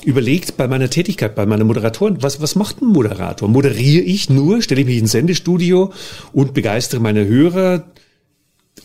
[0.05, 3.49] überlegt bei meiner Tätigkeit, bei meiner Moderatorin, was, was macht ein Moderator?
[3.49, 5.93] Moderiere ich nur, stelle ich mich ins Sendestudio
[6.33, 7.85] und begeistere meine Hörer?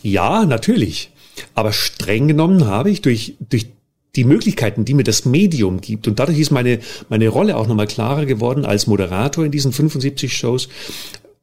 [0.02, 1.12] Ja, natürlich.
[1.54, 3.68] Aber streng genommen habe ich durch, durch
[4.16, 6.08] die Möglichkeiten, die mir das Medium gibt.
[6.08, 10.36] Und dadurch ist meine, meine Rolle auch nochmal klarer geworden als Moderator in diesen 75
[10.36, 10.70] Shows.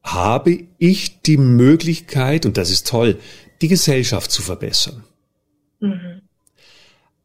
[0.03, 3.19] Habe ich die Möglichkeit, und das ist toll,
[3.63, 5.05] die Gesellschaft zu verbessern.
[5.81, 6.21] Mhm.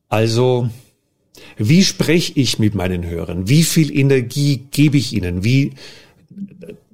[0.07, 0.69] Also,
[1.57, 3.47] wie spreche ich mit meinen Hörern?
[3.49, 5.43] Wie viel Energie gebe ich ihnen?
[5.43, 5.73] Wie,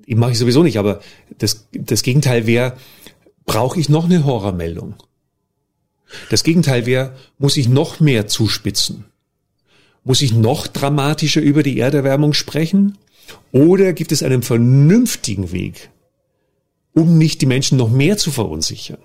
[0.06, 1.02] ich mache ich sowieso nicht, aber
[1.38, 2.78] das, das Gegenteil wäre,
[3.46, 4.96] brauche ich noch eine Horrormeldung?
[6.30, 9.06] Das Gegenteil wäre, muss ich noch mehr zuspitzen?
[10.04, 12.98] Muss ich noch dramatischer über die Erderwärmung sprechen?
[13.52, 15.90] Oder gibt es einen vernünftigen Weg,
[16.94, 19.00] um nicht die Menschen noch mehr zu verunsichern?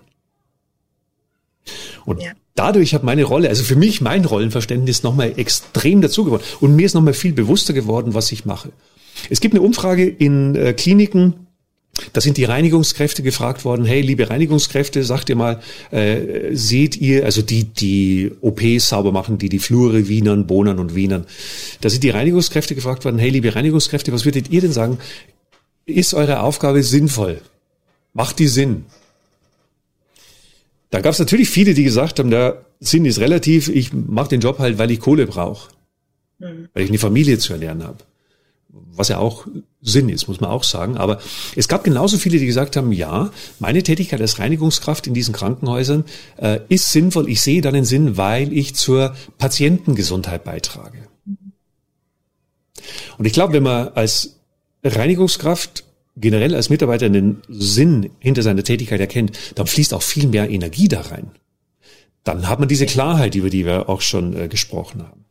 [2.04, 6.42] Und ja dadurch hat meine Rolle, also für mich mein Rollenverständnis nochmal extrem dazu geworden.
[6.60, 8.70] Und mir ist nochmal viel bewusster geworden, was ich mache.
[9.30, 11.46] Es gibt eine Umfrage in äh, Kliniken,
[12.12, 17.24] da sind die Reinigungskräfte gefragt worden, hey, liebe Reinigungskräfte, sagt ihr mal, äh, seht ihr,
[17.24, 21.26] also die, die OPs sauber machen, die die Flure wienern, bohnern und wienern.
[21.80, 24.98] Da sind die Reinigungskräfte gefragt worden, hey, liebe Reinigungskräfte, was würdet ihr denn sagen?
[25.86, 27.40] Ist eure Aufgabe sinnvoll?
[28.12, 28.84] Macht die Sinn?
[30.90, 34.40] Da gab es natürlich viele, die gesagt haben, der Sinn ist relativ, ich mache den
[34.40, 35.70] Job halt, weil ich Kohle brauche.
[36.38, 36.68] Mhm.
[36.74, 37.98] Weil ich eine Familie zu ernähren habe.
[38.72, 39.46] Was ja auch
[39.80, 40.96] Sinn ist, muss man auch sagen.
[40.96, 41.20] Aber
[41.56, 46.04] es gab genauso viele, die gesagt haben, ja, meine Tätigkeit als Reinigungskraft in diesen Krankenhäusern
[46.36, 47.28] äh, ist sinnvoll.
[47.28, 51.08] Ich sehe dann den Sinn, weil ich zur Patientengesundheit beitrage.
[53.18, 54.40] Und ich glaube, wenn man als
[54.84, 55.84] Reinigungskraft
[56.20, 60.88] generell als Mitarbeiter einen Sinn hinter seiner Tätigkeit erkennt, dann fließt auch viel mehr Energie
[60.88, 61.30] da rein.
[62.24, 65.24] Dann hat man diese Klarheit, über die wir auch schon äh, gesprochen haben.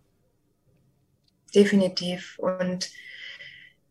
[1.54, 2.38] Definitiv.
[2.39, 2.89] Und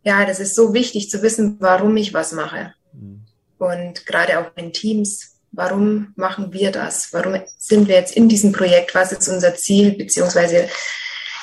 [0.03, 2.75] ja, das ist so wichtig zu wissen, warum ich was mache.
[2.93, 3.23] Mhm.
[3.59, 7.13] Und gerade auch in Teams, warum machen wir das?
[7.13, 8.95] Warum sind wir jetzt in diesem Projekt?
[8.95, 10.69] Was ist unser Ziel, beziehungsweise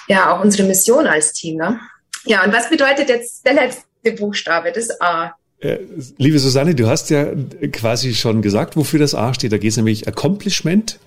[0.07, 1.57] ja auch unsere Mission als Team?
[1.57, 1.79] Ne?
[2.25, 5.35] Ja, und was bedeutet jetzt der letzte Buchstabe, das A?
[5.59, 5.77] Äh,
[6.17, 7.27] liebe Susanne, du hast ja
[7.71, 9.51] quasi schon gesagt, wofür das A steht.
[9.51, 10.99] Da geht es nämlich Accomplishment,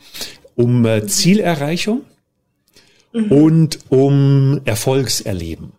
[0.55, 1.07] um äh.
[1.07, 2.03] Zielerreichung
[3.13, 3.33] mhm.
[3.33, 5.73] und um Erfolgserleben.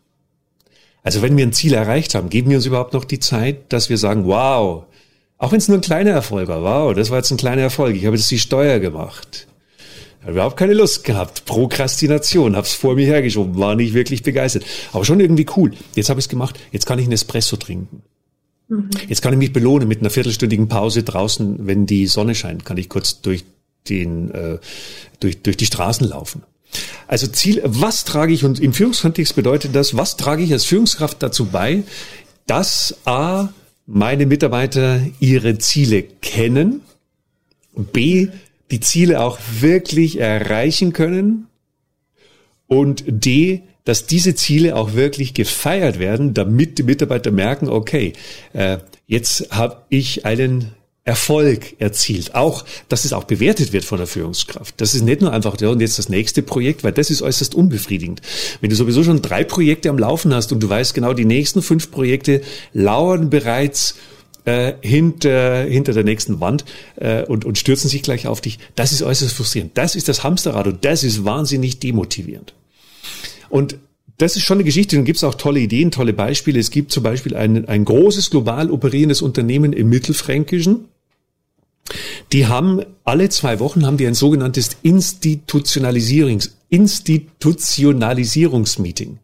[1.03, 3.89] Also wenn wir ein Ziel erreicht haben, geben wir uns überhaupt noch die Zeit, dass
[3.89, 4.83] wir sagen, wow,
[5.37, 7.95] auch wenn es nur ein kleiner Erfolg war, wow, das war jetzt ein kleiner Erfolg,
[7.95, 9.47] ich habe jetzt die Steuer gemacht.
[10.19, 11.45] Ich habe überhaupt keine Lust gehabt.
[11.45, 14.65] Prokrastination, hab's vor mir hergeschoben, war nicht wirklich begeistert.
[14.91, 15.71] Aber schon irgendwie cool.
[15.95, 18.03] Jetzt habe ich es gemacht, jetzt kann ich einen Espresso trinken.
[18.69, 18.89] Mhm.
[19.07, 22.77] Jetzt kann ich mich belohnen mit einer viertelstündigen Pause draußen, wenn die Sonne scheint, kann
[22.77, 23.43] ich kurz durch
[23.89, 24.59] den äh,
[25.19, 26.43] durch, durch die Straßen laufen.
[27.07, 31.21] Also Ziel, was trage ich, und im Führungskontext bedeutet das, was trage ich als Führungskraft
[31.23, 31.83] dazu bei,
[32.45, 33.49] dass A,
[33.87, 36.81] meine Mitarbeiter ihre Ziele kennen,
[37.75, 38.27] B,
[38.69, 41.47] die Ziele auch wirklich erreichen können
[42.67, 48.13] und D, dass diese Ziele auch wirklich gefeiert werden, damit die Mitarbeiter merken, okay,
[48.53, 50.73] äh, jetzt habe ich einen
[51.09, 52.35] Erfolg erzielt.
[52.35, 54.75] Auch, dass es auch bewertet wird von der Führungskraft.
[54.77, 57.55] Das ist nicht nur einfach, ja, und jetzt das nächste Projekt, weil das ist äußerst
[57.55, 58.21] unbefriedigend.
[58.61, 61.63] Wenn du sowieso schon drei Projekte am Laufen hast und du weißt genau, die nächsten
[61.63, 62.41] fünf Projekte
[62.73, 63.95] lauern bereits
[64.45, 66.63] äh, hinter, hinter der nächsten Wand
[66.97, 68.59] äh, und, und stürzen sich gleich auf dich.
[68.75, 69.71] Das ist äußerst frustrierend.
[69.79, 72.53] Das ist das Hamsterrad und das ist wahnsinnig demotivierend.
[73.49, 73.77] Und
[74.17, 76.59] das ist schon eine Geschichte und gibt es auch tolle Ideen, tolle Beispiele.
[76.59, 80.85] Es gibt zum Beispiel ein, ein großes global operierendes Unternehmen im Mittelfränkischen,
[82.31, 89.19] die haben alle zwei Wochen haben die ein sogenanntes Institutionalisierungs Institutionalisierungsmeeting.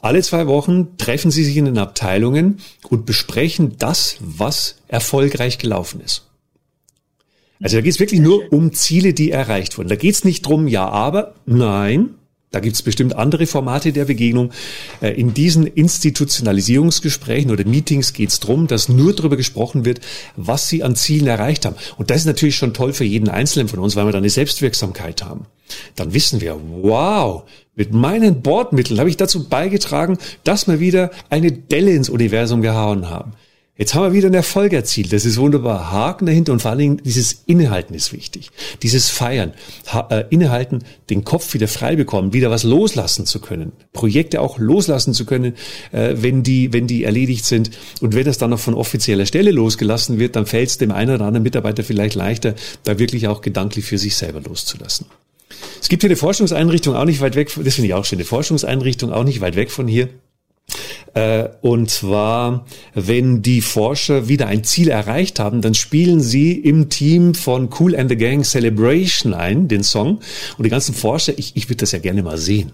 [0.00, 6.00] Alle zwei Wochen treffen sie sich in den Abteilungen und besprechen das, was erfolgreich gelaufen
[6.00, 6.26] ist.
[7.62, 9.88] Also da geht es wirklich nur um Ziele, die erreicht wurden.
[9.88, 12.14] Da geht es nicht drum, ja, aber, nein,
[12.54, 14.50] da gibt es bestimmt andere Formate der Begegnung.
[15.00, 20.00] Äh, in diesen Institutionalisierungsgesprächen oder Meetings geht es darum, dass nur darüber gesprochen wird,
[20.36, 21.76] was sie an Zielen erreicht haben.
[21.96, 24.30] Und das ist natürlich schon toll für jeden Einzelnen von uns, weil wir da eine
[24.30, 25.46] Selbstwirksamkeit haben.
[25.96, 27.42] Dann wissen wir, wow,
[27.74, 33.10] mit meinen Bordmitteln habe ich dazu beigetragen, dass wir wieder eine Delle ins Universum gehauen
[33.10, 33.32] haben.
[33.76, 35.12] Jetzt haben wir wieder einen Erfolg erzielt.
[35.12, 35.90] Das ist wunderbar.
[35.90, 38.52] Haken dahinter und vor allen Dingen dieses Innehalten ist wichtig.
[38.82, 39.52] Dieses Feiern.
[39.88, 43.72] Ha äh, innehalten, den Kopf wieder frei bekommen, wieder was loslassen zu können.
[43.92, 45.54] Projekte auch loslassen zu können,
[45.90, 47.72] äh, wenn die, wenn die erledigt sind.
[48.00, 51.16] Und wenn das dann noch von offizieller Stelle losgelassen wird, dann fällt es dem einen
[51.16, 55.06] oder anderen Mitarbeiter vielleicht leichter, da wirklich auch gedanklich für sich selber loszulassen.
[55.80, 58.24] Es gibt hier eine Forschungseinrichtung auch nicht weit weg, das finde ich auch schön, eine
[58.24, 60.10] Forschungseinrichtung auch nicht weit weg von hier
[61.60, 67.34] und zwar, wenn die Forscher wieder ein Ziel erreicht haben, dann spielen sie im Team
[67.34, 70.20] von Cool and the Gang Celebration ein, den Song.
[70.58, 72.72] Und die ganzen Forscher, ich, ich würde das ja gerne mal sehen.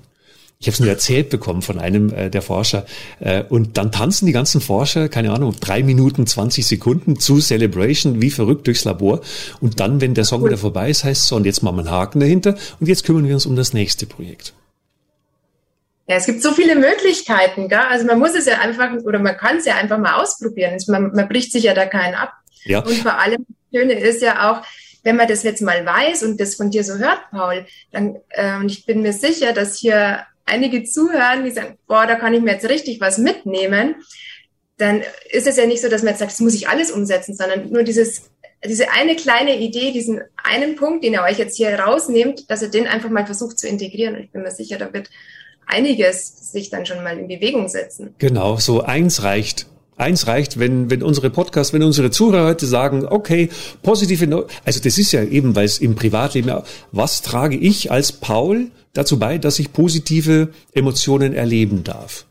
[0.62, 2.84] Ich habe es nur erzählt bekommen von einem äh, der Forscher.
[3.18, 8.20] Äh, und dann tanzen die ganzen Forscher, keine Ahnung, drei Minuten, 20 Sekunden zu Celebration,
[8.20, 9.22] wie verrückt durchs Labor.
[9.62, 11.80] Und dann, wenn der Song wieder vorbei ist, heißt es so, und jetzt machen wir
[11.80, 14.52] einen Haken dahinter und jetzt kümmern wir uns um das nächste Projekt.
[16.10, 17.78] Ja, es gibt so viele Möglichkeiten, gell?
[17.78, 20.76] Also man muss es ja einfach oder man kann es ja einfach mal ausprobieren.
[20.88, 22.32] Man, man bricht sich ja da keinen ab.
[22.64, 22.80] Ja.
[22.80, 24.66] Und vor allem das Schöne ist ja auch,
[25.04, 28.56] wenn man das jetzt mal weiß und das von dir so hört, Paul, dann äh,
[28.56, 32.42] und ich bin mir sicher, dass hier einige zuhören, die sagen, boah, da kann ich
[32.42, 33.94] mir jetzt richtig was mitnehmen.
[34.78, 37.36] Dann ist es ja nicht so, dass man jetzt sagt, das muss ich alles umsetzen,
[37.36, 38.30] sondern nur dieses
[38.68, 42.68] diese eine kleine Idee, diesen einen Punkt, den ihr euch jetzt hier rausnehmt, dass ihr
[42.68, 44.16] den einfach mal versucht zu integrieren.
[44.16, 45.08] Und ich bin mir sicher, da wird
[45.70, 48.14] einiges sich dann schon mal in Bewegung setzen.
[48.18, 49.66] Genau, so eins reicht.
[49.96, 53.50] Eins reicht, wenn, wenn unsere Podcasts, wenn unsere Zuhörer heute sagen, okay,
[53.82, 58.12] positive, no also das ist ja eben, weil es im Privatleben, was trage ich als
[58.12, 62.24] Paul dazu bei, dass ich positive Emotionen erleben darf?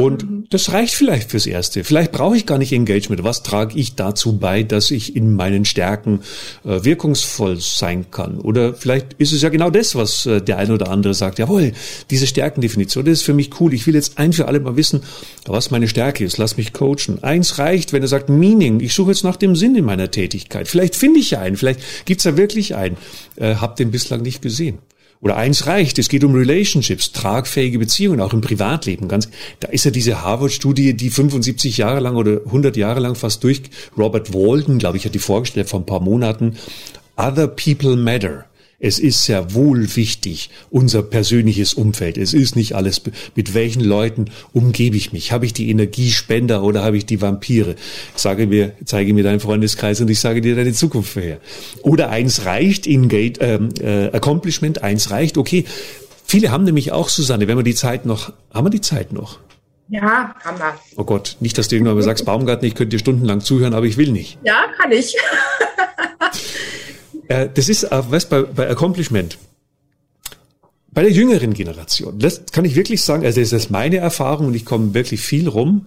[0.00, 0.44] Und mhm.
[0.48, 1.84] das reicht vielleicht fürs Erste.
[1.84, 3.22] Vielleicht brauche ich gar nicht Engagement.
[3.22, 6.20] Was trage ich dazu bei, dass ich in meinen Stärken
[6.64, 8.38] äh, wirkungsvoll sein kann?
[8.38, 11.38] Oder vielleicht ist es ja genau das, was äh, der eine oder andere sagt.
[11.38, 11.72] Jawohl,
[12.10, 13.74] diese Stärkendefinition, das ist für mich cool.
[13.74, 15.02] Ich will jetzt ein für alle mal wissen,
[15.44, 16.38] was meine Stärke ist.
[16.38, 17.22] Lass mich coachen.
[17.22, 18.80] Eins reicht, wenn er sagt Meaning.
[18.80, 20.66] Ich suche jetzt nach dem Sinn in meiner Tätigkeit.
[20.66, 21.58] Vielleicht finde ich ja einen.
[21.58, 22.96] Vielleicht gibt's ja wirklich einen.
[23.36, 24.78] Äh, hab den bislang nicht gesehen.
[25.22, 29.06] Oder eins reicht, es geht um Relationships, tragfähige Beziehungen, auch im Privatleben.
[29.06, 29.28] Ganz,
[29.60, 33.62] da ist ja diese Harvard-Studie, die 75 Jahre lang oder 100 Jahre lang fast durch,
[33.98, 36.56] Robert Walden, glaube ich, hat die vorgestellt vor ein paar Monaten.
[37.16, 38.46] Other people matter.
[38.82, 42.16] Es ist sehr wohl wichtig, unser persönliches Umfeld.
[42.16, 43.02] Es ist nicht alles,
[43.34, 45.32] mit welchen Leuten umgebe ich mich.
[45.32, 47.76] Habe ich die Energiespender oder habe ich die Vampire?
[48.16, 51.40] Sage mir, zeige mir deinen Freundeskreis und ich sage dir deine Zukunft vorher.
[51.82, 55.66] Oder eins reicht, Ingate, ähm, äh, Accomplishment, eins reicht, okay.
[56.24, 59.40] Viele haben nämlich auch, Susanne, wenn wir die Zeit noch, haben wir die Zeit noch?
[59.88, 60.74] Ja, haben wir.
[60.96, 63.84] Oh Gott, nicht, dass du irgendwann mal sagst, Baumgarten, ich könnte dir stundenlang zuhören, aber
[63.84, 64.38] ich will nicht.
[64.42, 65.16] Ja, kann ich.
[67.30, 69.38] Äh, das ist, äh, weißt, bei, bei Accomplishment,
[70.90, 74.54] bei der jüngeren Generation, das kann ich wirklich sagen, also das ist meine Erfahrung und
[74.54, 75.86] ich komme wirklich viel rum,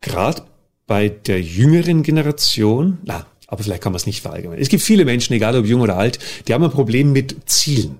[0.00, 0.42] gerade
[0.88, 4.60] bei der jüngeren Generation, na, aber vielleicht kann man es nicht verallgemeinern.
[4.60, 6.18] Es gibt viele Menschen, egal ob jung oder alt,
[6.48, 7.98] die haben ein Problem mit Zielen.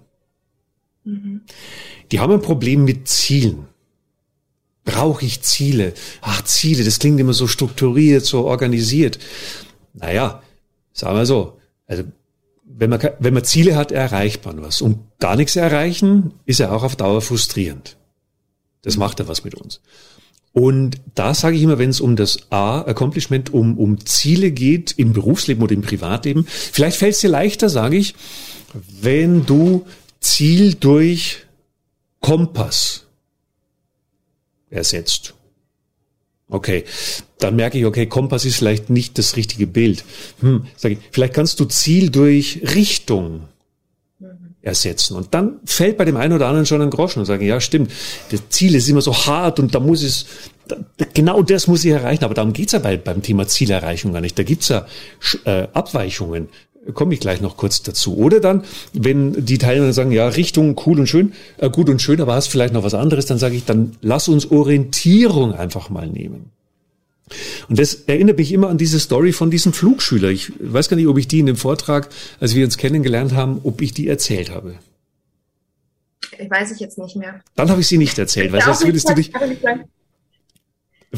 [1.05, 1.43] Mhm.
[2.11, 3.69] Die haben ein Problem mit Zielen.
[4.85, 5.95] Brauche ich Ziele?
[6.21, 9.21] Ach, Ziele, das klingt immer so strukturiert, so organisiert.
[9.93, 10.43] Naja,
[10.93, 11.61] sagen wir so.
[11.87, 12.05] Also
[12.65, 14.81] wenn man, wenn man Ziele hat, erreicht man was.
[14.81, 17.97] Und gar nichts erreichen, ist ja auch auf Dauer frustrierend.
[18.83, 19.81] Das macht ja was mit uns.
[20.53, 24.93] Und da sage ich immer, wenn es um das A, Accomplishment, um, um Ziele geht,
[24.97, 28.15] im Berufsleben oder im Privatleben, vielleicht fällt es dir leichter, sage ich,
[29.01, 29.85] wenn du
[30.21, 31.47] Ziel durch
[32.21, 33.07] Kompass
[34.71, 35.35] ersetzt.
[36.49, 36.85] Okay,
[37.39, 40.05] dann merke ich, okay, Kompass ist vielleicht nicht das richtige Bild.
[40.41, 43.49] Hm, sag ich, vielleicht kannst du Ziel durch Richtung
[44.65, 45.17] ersetzen.
[45.17, 47.91] Und dann fällt bei dem einen oder anderen schon ein Groschen und sagen, ja, stimmt,
[48.31, 50.27] das Ziel ist immer so hart und da muss es,
[51.13, 52.25] genau das muss ich erreichen.
[52.25, 54.39] Aber darum geht's ja bei, beim Thema Zielerreichung gar nicht.
[54.39, 54.87] Da gibt's ja
[55.45, 56.49] äh, Abweichungen.
[56.93, 58.17] Komme ich gleich noch kurz dazu.
[58.17, 62.21] Oder dann, wenn die Teilnehmer sagen, ja, Richtung cool und schön, äh, gut und schön,
[62.21, 66.07] aber hast vielleicht noch was anderes, dann sage ich, dann lass uns Orientierung einfach mal
[66.07, 66.51] nehmen.
[67.69, 70.29] Und das erinnert mich immer an diese Story von diesem Flugschüler.
[70.29, 73.61] Ich weiß gar nicht, ob ich die in dem Vortrag, als wir uns kennengelernt haben,
[73.65, 74.75] ob ich die erzählt habe.
[76.39, 77.41] Ich weiß ich jetzt nicht mehr.
[77.55, 79.33] Dann habe ich sie nicht erzählt, weil sonst würdest du dich,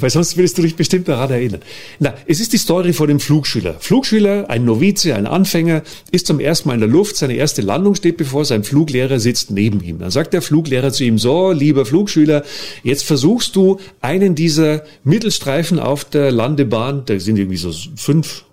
[0.00, 1.60] weil sonst würdest du dich bestimmt daran erinnern.
[1.98, 3.76] Na, es ist die Story von dem Flugschüler.
[3.80, 7.94] Flugschüler, ein Novize, ein Anfänger, ist zum ersten Mal in der Luft, seine erste Landung
[7.94, 9.98] steht bevor, sein Fluglehrer sitzt neben ihm.
[9.98, 12.44] Dann sagt der Fluglehrer zu ihm, so, lieber Flugschüler,
[12.82, 18.44] jetzt versuchst du einen dieser Mittelstreifen auf der Landebahn, da sind irgendwie so fünf,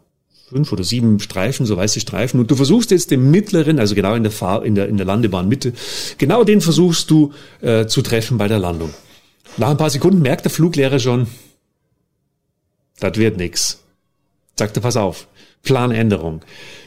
[0.49, 4.13] fünf oder sieben Streifen, so weiße Streifen, und du versuchst jetzt den mittleren, also genau
[4.15, 5.73] in der, Fahr in der, in der Landebahnmitte,
[6.17, 8.91] genau den versuchst du äh, zu treffen bei der Landung.
[9.57, 11.27] Nach ein paar Sekunden merkt der Fluglehrer schon,
[12.99, 13.83] das wird nix.
[14.57, 15.27] Sagt er, pass auf,
[15.63, 16.41] Planänderung.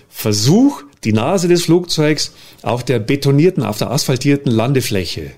[0.09, 5.33] Versuch, die Nase des Flugzeugs auf der betonierten, auf der asphaltierten Landefläche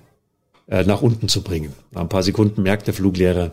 [0.68, 1.72] äh, nach unten zu bringen.
[1.90, 3.52] Nach ein paar Sekunden merkt der Fluglehrer,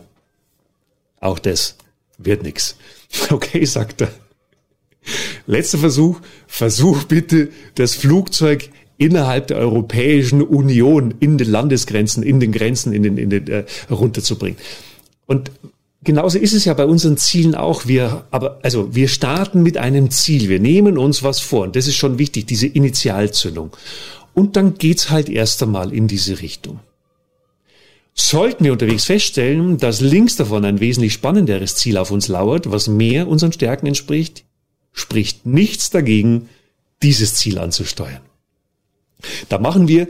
[1.20, 1.76] auch das
[2.18, 2.76] wird nix.
[3.30, 4.10] Okay, sagt er.
[5.46, 12.52] Letzter Versuch, versuch bitte das Flugzeug innerhalb der Europäischen Union in den Landesgrenzen, in den
[12.52, 14.58] Grenzen, in den, in den äh, runterzubringen.
[15.26, 15.50] Und
[16.02, 17.86] genauso ist es ja bei unseren Zielen auch.
[17.86, 20.48] Wir, aber, also, wir starten mit einem Ziel.
[20.48, 21.64] Wir nehmen uns was vor.
[21.64, 23.76] Und das ist schon wichtig, diese Initialzündung.
[24.32, 26.80] Und dann geht's halt erst einmal in diese Richtung.
[28.14, 32.88] Sollten wir unterwegs feststellen, dass links davon ein wesentlich spannenderes Ziel auf uns lauert, was
[32.88, 34.44] mehr unseren Stärken entspricht,
[34.92, 36.48] spricht nichts dagegen,
[37.02, 38.22] dieses Ziel anzusteuern.
[39.48, 40.08] Da machen wir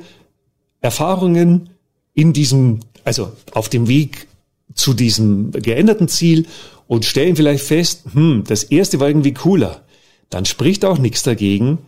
[0.81, 1.71] Erfahrungen
[2.15, 4.27] in diesem, also auf dem Weg
[4.75, 6.47] zu diesem geänderten Ziel
[6.87, 9.83] und stellen vielleicht fest, hm, das erste war irgendwie cooler.
[10.31, 11.79] Dann spricht auch nichts dagegen,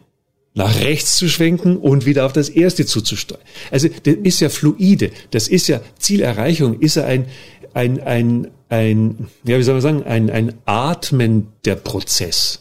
[0.55, 3.43] nach rechts zu schwenken und wieder auf das erste zuzusteuern.
[3.71, 7.27] Also das ist ja fluide, das ist ja Zielerreichung, ist ja ein,
[7.75, 12.61] ein, ein, ein, ja, wie soll man sagen, ein, ein Atmen der Prozess.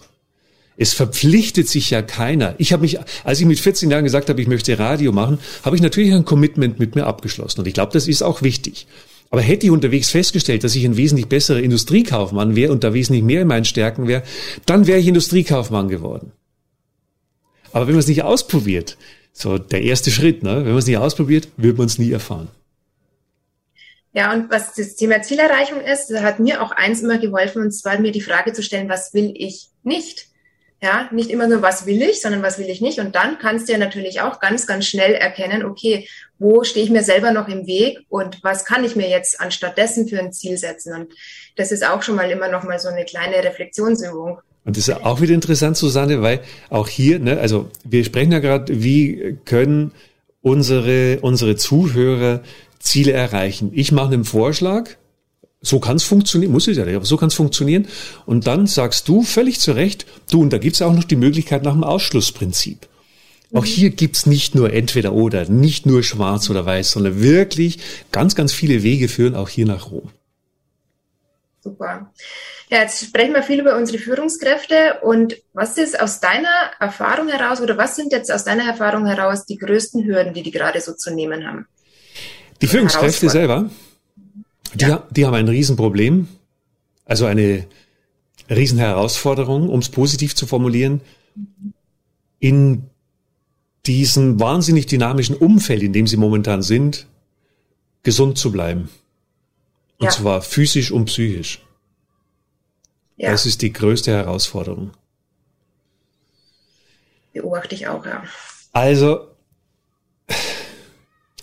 [0.78, 2.54] Es verpflichtet sich ja keiner.
[2.60, 5.76] Ich habe mich, als ich mit 14 Jahren gesagt habe, ich möchte Radio machen, habe
[5.76, 7.62] ich natürlich ein Commitment mit mir abgeschlossen.
[7.62, 8.86] Und ich glaube, das ist auch wichtig.
[9.30, 13.24] Aber hätte ich unterwegs festgestellt, dass ich ein wesentlich besserer Industriekaufmann wäre und da wesentlich
[13.24, 14.24] mehr in meinen Stärken wäre,
[14.66, 16.32] dann wäre ich Industriekaufmann geworden.
[17.72, 18.98] Aber wenn man es nicht ausprobiert,
[19.34, 20.58] so der erste Schritt, ne?
[20.58, 22.50] wenn man es nicht ausprobiert, wird man es nie erfahren.
[24.14, 28.00] Ja, und was das Thema Zielerreichung ist, hat mir auch eins immer geholfen, und zwar
[28.00, 30.27] mir die Frage zu stellen, was will ich nicht?
[30.82, 33.00] Ja, nicht immer nur, was will ich, sondern was will ich nicht.
[33.00, 36.08] Und dann kannst du ja natürlich auch ganz, ganz schnell erkennen, okay,
[36.38, 39.78] wo stehe ich mir selber noch im Weg und was kann ich mir jetzt anstatt
[39.78, 40.94] dessen für ein Ziel setzen?
[40.94, 41.14] Und
[41.56, 44.40] das ist auch schon mal immer noch mal so eine kleine Reflexionsübung.
[44.66, 48.40] Und das ist auch wieder interessant, Susanne, weil auch hier, ne, also wir sprechen ja
[48.40, 49.94] gerade, wie können
[50.42, 52.44] unsere, unsere Zuhörer
[52.78, 53.72] Ziele erreichen.
[53.74, 54.92] Ich mache einen Vorschlag,
[55.68, 57.88] so kann es funktionieren, muss es ja nicht, aber so kann es funktionieren.
[58.26, 61.16] Und dann sagst du völlig zu Recht, du, und da gibt es auch noch die
[61.16, 62.88] Möglichkeit nach dem Ausschlussprinzip.
[63.54, 63.68] Auch mhm.
[63.68, 67.80] hier gibt's nicht nur entweder oder, nicht nur schwarz oder weiß, sondern wirklich
[68.12, 70.10] ganz, ganz viele Wege führen auch hier nach Rom.
[71.62, 72.12] Super.
[72.70, 77.62] Ja, jetzt sprechen wir viel über unsere Führungskräfte und was ist aus deiner Erfahrung heraus
[77.62, 80.94] oder was sind jetzt aus deiner Erfahrung heraus die größten Hürden, die die gerade so
[80.94, 81.66] zu nehmen haben?
[82.62, 83.70] Die Führungskräfte selber,
[84.74, 85.08] die, ja.
[85.12, 86.28] die haben ein Riesenproblem,
[87.06, 87.68] also eine
[88.50, 91.02] Riesenherausforderung, um es positiv zu formulieren,
[92.40, 92.90] in
[93.86, 97.08] diesem wahnsinnig dynamischen Umfeld, in dem sie momentan sind,
[98.04, 98.90] gesund zu bleiben.
[99.98, 100.12] Und ja.
[100.12, 101.62] zwar physisch und psychisch.
[103.16, 103.32] Ja.
[103.32, 104.92] Das ist die größte Herausforderung.
[107.34, 108.24] Beobachte ich auch, ja.
[108.74, 109.28] Also,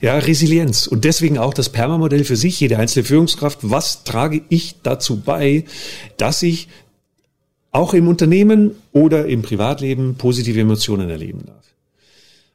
[0.04, 0.86] ja, Resilienz.
[0.86, 3.60] Und deswegen auch das Perma-Modell für sich, jede einzelne Führungskraft.
[3.62, 5.64] Was trage ich dazu bei,
[6.18, 6.68] dass ich
[7.70, 11.64] auch im Unternehmen oder im Privatleben positive Emotionen erleben darf?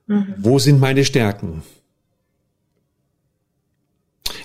[0.05, 0.33] Mhm.
[0.37, 1.63] Wo sind meine Stärken?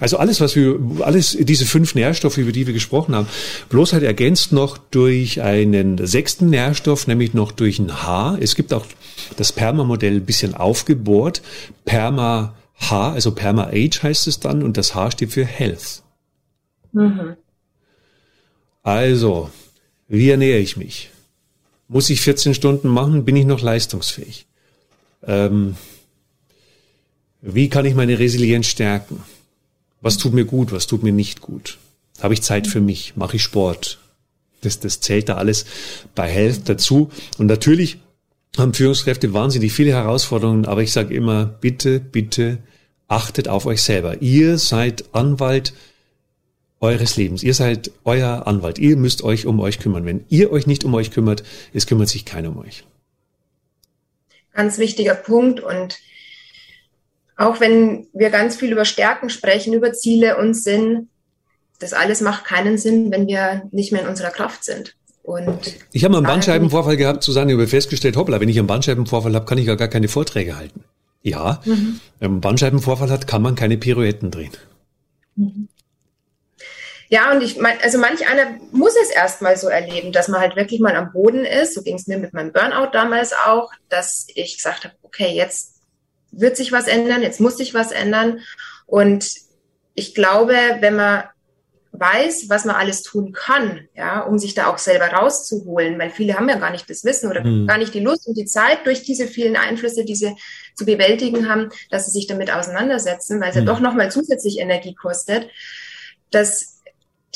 [0.01, 3.29] Also alles, was wir, alles diese fünf Nährstoffe, über die wir gesprochen haben,
[3.69, 8.39] bloß halt ergänzt noch durch einen sechsten Nährstoff, nämlich noch durch ein H.
[8.41, 8.87] Es gibt auch
[9.37, 11.43] das Perma-Modell ein bisschen aufgebohrt.
[11.85, 12.55] Perma
[12.91, 16.03] H, also Perma Age heißt es dann, und das H steht für Health.
[16.93, 17.37] Mhm.
[18.83, 19.51] Also,
[20.09, 21.11] wie ernähre ich mich?
[21.89, 23.25] Muss ich 14 Stunden machen?
[23.25, 24.47] Bin ich noch leistungsfähig?
[25.27, 25.77] Ähm,
[27.41, 29.23] wie kann ich meine Resilienz stärken?
[30.01, 30.73] Was tut mir gut?
[30.73, 31.79] Was tut mir nicht gut?
[32.21, 33.17] Habe ich Zeit für mich?
[33.17, 33.99] Mache ich Sport?
[34.61, 35.67] Das, das zählt da alles
[36.15, 37.11] bei Health dazu.
[37.39, 37.99] Und natürlich
[38.57, 42.59] haben Führungskräfte wahnsinnig viele Herausforderungen, aber ich sage immer, bitte, bitte
[43.09, 44.23] achtet auf euch selber.
[44.23, 45.73] Ihr seid Anwalt
[46.81, 47.43] eures Lebens.
[47.43, 48.79] Ihr seid euer Anwalt.
[48.79, 50.05] Ihr müsst euch um euch kümmern.
[50.05, 51.43] Wenn ihr euch nicht um euch kümmert,
[51.73, 52.85] es kümmert sich keiner um euch.
[54.53, 55.99] Ganz wichtiger Punkt und
[57.37, 61.09] auch wenn wir ganz viel über Stärken sprechen, über Ziele und Sinn,
[61.81, 64.95] das alles macht keinen Sinn, wenn wir nicht mehr in unserer Kraft sind.
[65.25, 69.35] Und ich habe mal einen Bandscheibenvorfall gehabt, Susanne, über festgestellt, hoppla, wenn ich einen Bandscheibenvorfall
[69.35, 70.85] habe, kann ich ja gar keine Vorträge halten.
[71.25, 72.01] Ja, mhm.
[72.21, 74.53] wenn man Bandscheibenvorfall hat, kann man keine Pirouetten drehen.
[75.37, 75.69] Mhm.
[77.09, 80.55] Ja, und ich meine, also manch einer muss es erstmal so erleben, dass man halt
[80.55, 81.75] wirklich mal am Boden ist.
[81.75, 85.81] So ging es mir mit meinem Burnout damals auch, dass ich gesagt habe, okay, jetzt
[86.31, 88.41] wird sich was ändern, jetzt muss sich was ändern.
[88.85, 89.31] Und
[89.95, 91.25] ich glaube, wenn man
[91.99, 96.35] weiß, was man alles tun kann, ja, um sich da auch selber rauszuholen, weil viele
[96.35, 97.67] haben ja gar nicht das Wissen oder mhm.
[97.67, 100.35] gar nicht die Lust und die Zeit durch diese vielen Einflüsse, die sie
[100.75, 103.63] zu bewältigen haben, dass sie sich damit auseinandersetzen, weil es mhm.
[103.63, 105.49] ja doch nochmal zusätzlich Energie kostet,
[106.31, 106.75] dass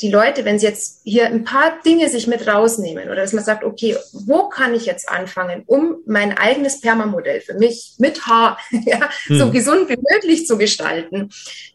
[0.01, 3.43] die Leute, wenn sie jetzt hier ein paar Dinge sich mit rausnehmen oder dass man
[3.43, 8.57] sagt, okay, wo kann ich jetzt anfangen, um mein eigenes Permamodell für mich mit Haar
[8.71, 9.39] ja, mhm.
[9.39, 11.29] so gesund wie möglich zu gestalten,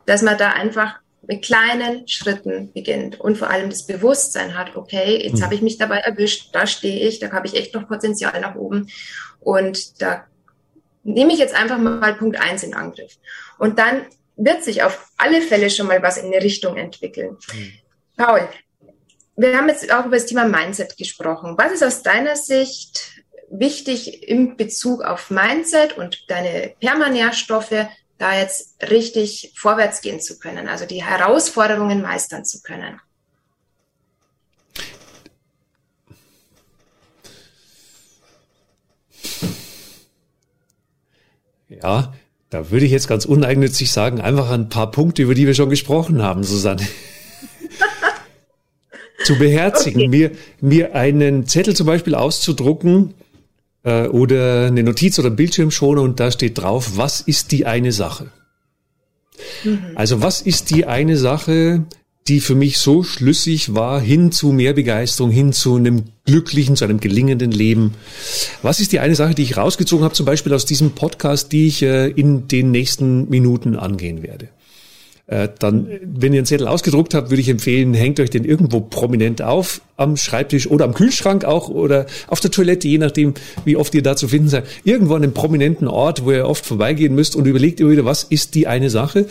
[0.07, 5.23] dass man da einfach mit kleinen Schritten beginnt und vor allem das Bewusstsein hat, okay,
[5.23, 5.45] jetzt mhm.
[5.45, 8.55] habe ich mich dabei erwischt, da stehe ich, da habe ich echt noch Potenzial nach
[8.55, 8.89] oben
[9.41, 10.27] und da
[11.03, 13.19] nehme ich jetzt einfach mal Punkt eins in Angriff.
[13.59, 14.07] Und dann
[14.37, 17.37] wird sich auf alle Fälle schon mal was in eine Richtung entwickeln.
[17.53, 17.73] Mhm.
[18.17, 18.49] Paul,
[19.37, 21.55] wir haben jetzt auch über das Thema Mindset gesprochen.
[21.59, 27.87] Was ist aus deiner Sicht wichtig im Bezug auf Mindset und deine Permanährstoffe,
[28.25, 32.99] da jetzt richtig vorwärts gehen zu können, also die Herausforderungen meistern zu können?
[41.69, 42.15] Ja,
[42.49, 45.69] da würde ich jetzt ganz uneigennützig sagen, einfach ein paar Punkte, über die wir schon
[45.69, 46.87] gesprochen haben, Susanne.
[49.25, 50.09] zu beherzigen, okay.
[50.09, 53.13] mir, mir einen Zettel zum Beispiel auszudrucken,
[53.85, 58.31] äh, oder eine Notiz oder Bildschirmschoner und da steht drauf, was ist die eine Sache?
[59.63, 59.79] Mhm.
[59.95, 61.85] Also was ist die eine Sache,
[62.27, 66.85] die für mich so schlüssig war, hin zu mehr Begeisterung, hin zu einem glücklichen, zu
[66.85, 67.95] einem gelingenden Leben.
[68.63, 71.67] Was ist die eine Sache, die ich rausgezogen habe, zum Beispiel aus diesem Podcast, die
[71.67, 74.49] ich äh, in den nächsten Minuten angehen werde?
[75.27, 78.81] Äh, dann, wenn ihr einen Zettel ausgedruckt habt, würde ich empfehlen, hängt euch den irgendwo
[78.81, 83.77] prominent auf, am Schreibtisch oder am Kühlschrank auch oder auf der Toilette, je nachdem, wie
[83.77, 84.67] oft ihr da zu finden seid.
[84.85, 88.25] Irgendwo an einem prominenten Ort, wo ihr oft vorbeigehen müsst und überlegt immer wieder, was
[88.25, 89.27] ist die eine Sache?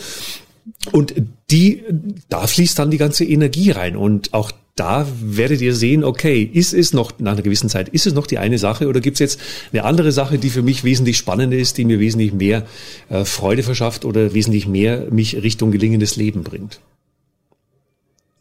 [0.90, 1.14] Und
[1.50, 1.84] die,
[2.28, 3.96] da fließt dann die ganze Energie rein.
[3.96, 8.06] Und auch da werdet ihr sehen, okay, ist es noch nach einer gewissen Zeit, ist
[8.06, 9.40] es noch die eine Sache oder gibt es jetzt
[9.72, 12.66] eine andere Sache, die für mich wesentlich spannender ist, die mir wesentlich mehr
[13.08, 16.80] äh, Freude verschafft oder wesentlich mehr mich Richtung gelingendes Leben bringt?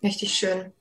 [0.01, 0.71] Richtig schön.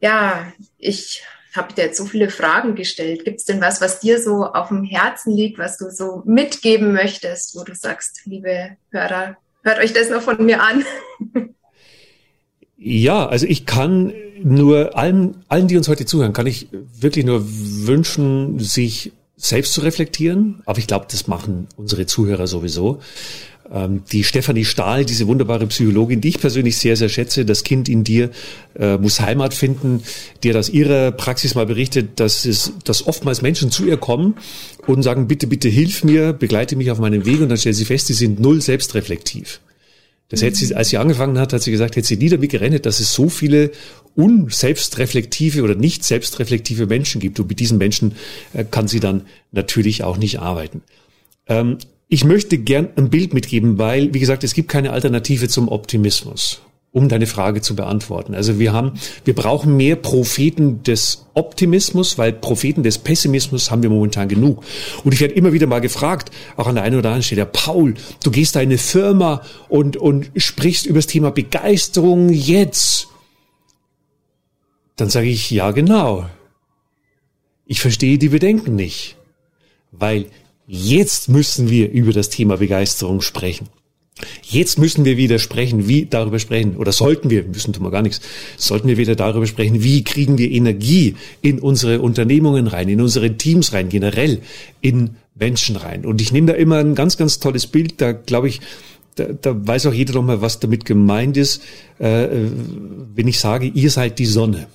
[0.00, 1.22] Ja, ich
[1.54, 3.24] habe dir jetzt so viele Fragen gestellt.
[3.24, 6.92] Gibt es denn was, was dir so auf dem Herzen liegt, was du so mitgeben
[6.92, 10.84] möchtest, wo du sagst, liebe Hörer, hört euch das noch von mir an?
[12.82, 14.12] Ja, also ich kann
[14.42, 16.68] nur allen, allen, die uns heute zuhören, kann ich
[16.98, 20.62] wirklich nur wünschen, sich selbst zu reflektieren.
[20.66, 23.00] Aber ich glaube, das machen unsere Zuhörer sowieso.
[23.72, 27.88] Ähm, die Stefanie Stahl, diese wunderbare Psychologin, die ich persönlich sehr, sehr schätze, das Kind
[27.88, 28.30] in dir
[28.74, 30.02] äh, muss Heimat finden,
[30.42, 34.34] die hat aus ihrer Praxis mal berichtet, dass es, dass oftmals Menschen zu ihr kommen
[34.88, 37.84] und sagen, bitte, bitte hilf mir, begleite mich auf meinem Weg und dann stellt sie
[37.84, 39.60] fest, sie sind null selbstreflektiv.
[40.32, 42.86] Das hätte sie, als sie angefangen hat, hat sie gesagt, hätte sie nie damit gerechnet,
[42.86, 43.70] dass es so viele
[44.16, 47.38] unselbstreflektive oder nicht selbstreflektive Menschen gibt.
[47.38, 48.14] Und mit diesen Menschen
[48.54, 50.80] äh, kann sie dann natürlich auch nicht arbeiten.
[51.48, 51.76] Ähm,
[52.08, 56.62] ich möchte gern ein Bild mitgeben, weil, wie gesagt, es gibt keine Alternative zum Optimismus
[56.92, 58.34] um deine Frage zu beantworten.
[58.34, 58.92] Also wir haben,
[59.24, 64.62] wir brauchen mehr Propheten des Optimismus, weil Propheten des Pessimismus haben wir momentan genug.
[65.02, 67.94] Und ich werde immer wieder mal gefragt, auch an der einen oder anderen Stelle, Paul,
[68.22, 69.40] du gehst da in eine Firma
[69.70, 73.08] und, und sprichst über das Thema Begeisterung jetzt.
[74.96, 76.28] Dann sage ich, ja genau.
[77.64, 79.16] Ich verstehe die Bedenken nicht,
[79.92, 80.26] weil
[80.66, 83.70] jetzt müssen wir über das Thema Begeisterung sprechen.
[84.42, 88.02] Jetzt müssen wir wieder sprechen, wie darüber sprechen, oder sollten wir, müssen tun wir gar
[88.02, 88.20] nichts,
[88.56, 93.36] sollten wir wieder darüber sprechen, wie kriegen wir Energie in unsere Unternehmungen rein, in unsere
[93.36, 94.42] Teams rein, generell
[94.80, 96.04] in Menschen rein.
[96.04, 98.60] Und ich nehme da immer ein ganz, ganz tolles Bild, da glaube ich,
[99.14, 101.62] da, da weiß auch jeder nochmal, was damit gemeint ist,
[101.98, 102.28] äh,
[103.14, 104.68] wenn ich sage, ihr seid die Sonne.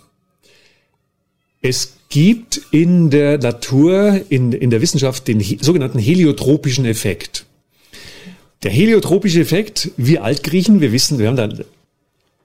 [1.61, 7.47] Es gibt in der Natur, in, in der Wissenschaft den sogenannten heliotropischen Effekt.
[8.64, 11.49] Der heliotropische Effekt, wir Altgriechen, wir wissen, wir haben da,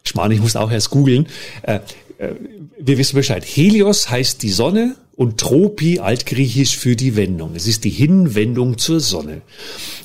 [0.05, 1.27] Schmarrn, ich muss auch erst googeln,
[1.63, 1.79] äh,
[2.19, 2.35] äh,
[2.79, 3.45] wir wissen Bescheid.
[3.45, 7.53] Helios heißt die Sonne und Tropi altgriechisch für die Wendung.
[7.55, 9.43] Es ist die Hinwendung zur Sonne.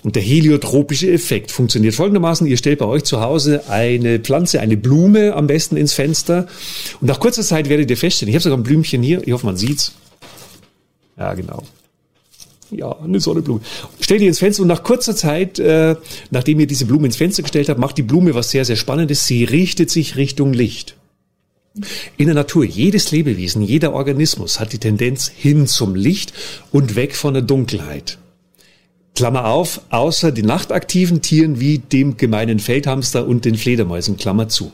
[0.03, 2.45] Und der heliotropische Effekt funktioniert folgendermaßen.
[2.45, 6.47] Ihr stellt bei euch zu Hause eine Pflanze, eine Blume am besten ins Fenster.
[7.01, 9.45] Und nach kurzer Zeit werdet ihr feststellen, ich habe sogar ein Blümchen hier, ich hoffe,
[9.45, 9.93] man sieht's.
[11.17, 11.63] Ja, genau.
[12.71, 13.61] Ja, eine Sonnenblume.
[14.01, 15.95] Stellt die ins Fenster und nach kurzer Zeit, äh,
[16.31, 19.25] nachdem ihr diese Blume ins Fenster gestellt habt, macht die Blume was sehr, sehr Spannendes.
[19.25, 20.95] Sie richtet sich Richtung Licht.
[22.17, 26.33] In der Natur, jedes Lebewesen, jeder Organismus hat die Tendenz hin zum Licht
[26.71, 28.17] und weg von der Dunkelheit.
[29.15, 34.71] Klammer auf, außer die nachtaktiven Tieren wie dem gemeinen Feldhamster und den Fledermäusen, Klammer zu.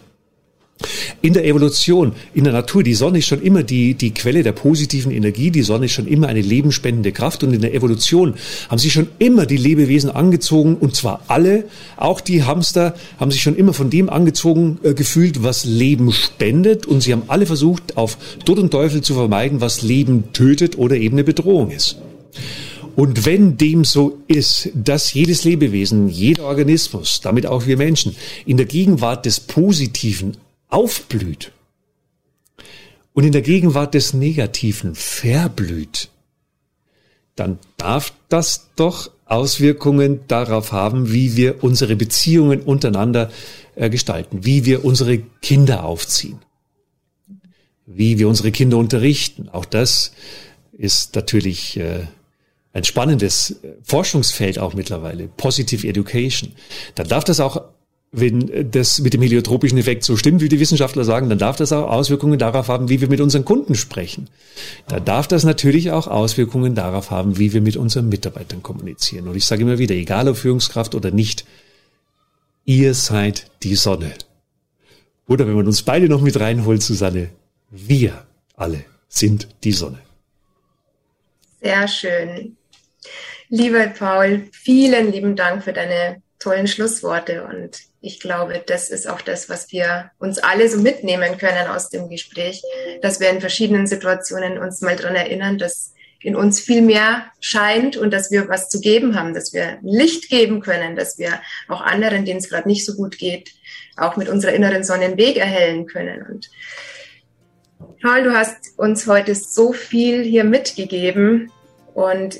[1.21, 4.51] In der Evolution, in der Natur, die Sonne ist schon immer die, die Quelle der
[4.51, 8.33] positiven Energie, die Sonne ist schon immer eine lebensspendende Kraft und in der Evolution
[8.67, 11.63] haben sich schon immer die Lebewesen angezogen und zwar alle,
[11.95, 16.85] auch die Hamster haben sich schon immer von dem angezogen äh, gefühlt, was Leben spendet
[16.85, 20.97] und sie haben alle versucht, auf Tod und Teufel zu vermeiden, was Leben tötet oder
[20.97, 21.99] eben eine Bedrohung ist.
[22.97, 28.15] Und wenn dem so ist, dass jedes Lebewesen, jeder Organismus, damit auch wir Menschen,
[28.45, 30.37] in der Gegenwart des Positiven
[30.73, 31.51] aufblüht
[33.13, 36.09] und in der Gegenwart des Negativen verblüht,
[37.35, 43.31] dann darf das doch Auswirkungen darauf haben, wie wir unsere Beziehungen untereinander
[43.75, 46.39] äh, gestalten, wie wir unsere Kinder aufziehen,
[47.85, 49.49] wie wir unsere Kinder unterrichten.
[49.49, 50.11] Auch das
[50.71, 52.07] ist natürlich äh,
[52.73, 56.51] ein spannendes äh, Forschungsfeld auch mittlerweile, Positive Education.
[56.95, 57.61] Dann darf das auch
[58.15, 61.73] wenn das mit dem heliotropischen Effekt so stimmt, wie die Wissenschaftler sagen, dann darf das
[61.73, 64.29] auch Auswirkungen darauf haben, wie wir mit unseren Kunden sprechen.
[64.87, 69.27] Da darf das natürlich auch Auswirkungen darauf haben, wie wir mit unseren Mitarbeitern kommunizieren.
[69.27, 71.43] Und ich sage immer wieder, egal ob Führungskraft oder nicht,
[72.65, 74.13] ihr seid die Sonne.
[75.27, 77.29] Oder wenn man uns beide noch mit reinholt, Susanne,
[77.71, 79.99] wir alle sind die Sonne.
[81.63, 82.57] Sehr schön.
[83.49, 89.21] Lieber Paul, vielen lieben Dank für deine tollen Schlussworte und ich glaube, das ist auch
[89.21, 92.61] das, was wir uns alle so mitnehmen können aus dem Gespräch,
[93.01, 97.95] dass wir in verschiedenen Situationen uns mal dran erinnern, dass in uns viel mehr scheint
[97.95, 101.81] und dass wir was zu geben haben, dass wir Licht geben können, dass wir auch
[101.81, 103.51] anderen, denen es gerade nicht so gut geht,
[103.95, 106.23] auch mit unserer inneren Sonne den Weg erhellen können.
[106.23, 106.49] Und
[108.01, 111.51] Paul, du hast uns heute so viel hier mitgegeben
[111.93, 112.39] und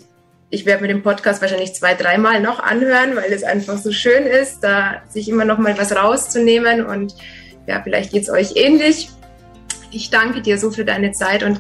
[0.54, 4.28] ich werde mir den Podcast wahrscheinlich zwei, dreimal noch anhören, weil es einfach so schön
[4.28, 7.16] ist, da sich immer noch mal was rauszunehmen und
[7.66, 9.10] ja, vielleicht geht es euch ähnlich.
[9.90, 11.60] Ich danke dir so für deine Zeit und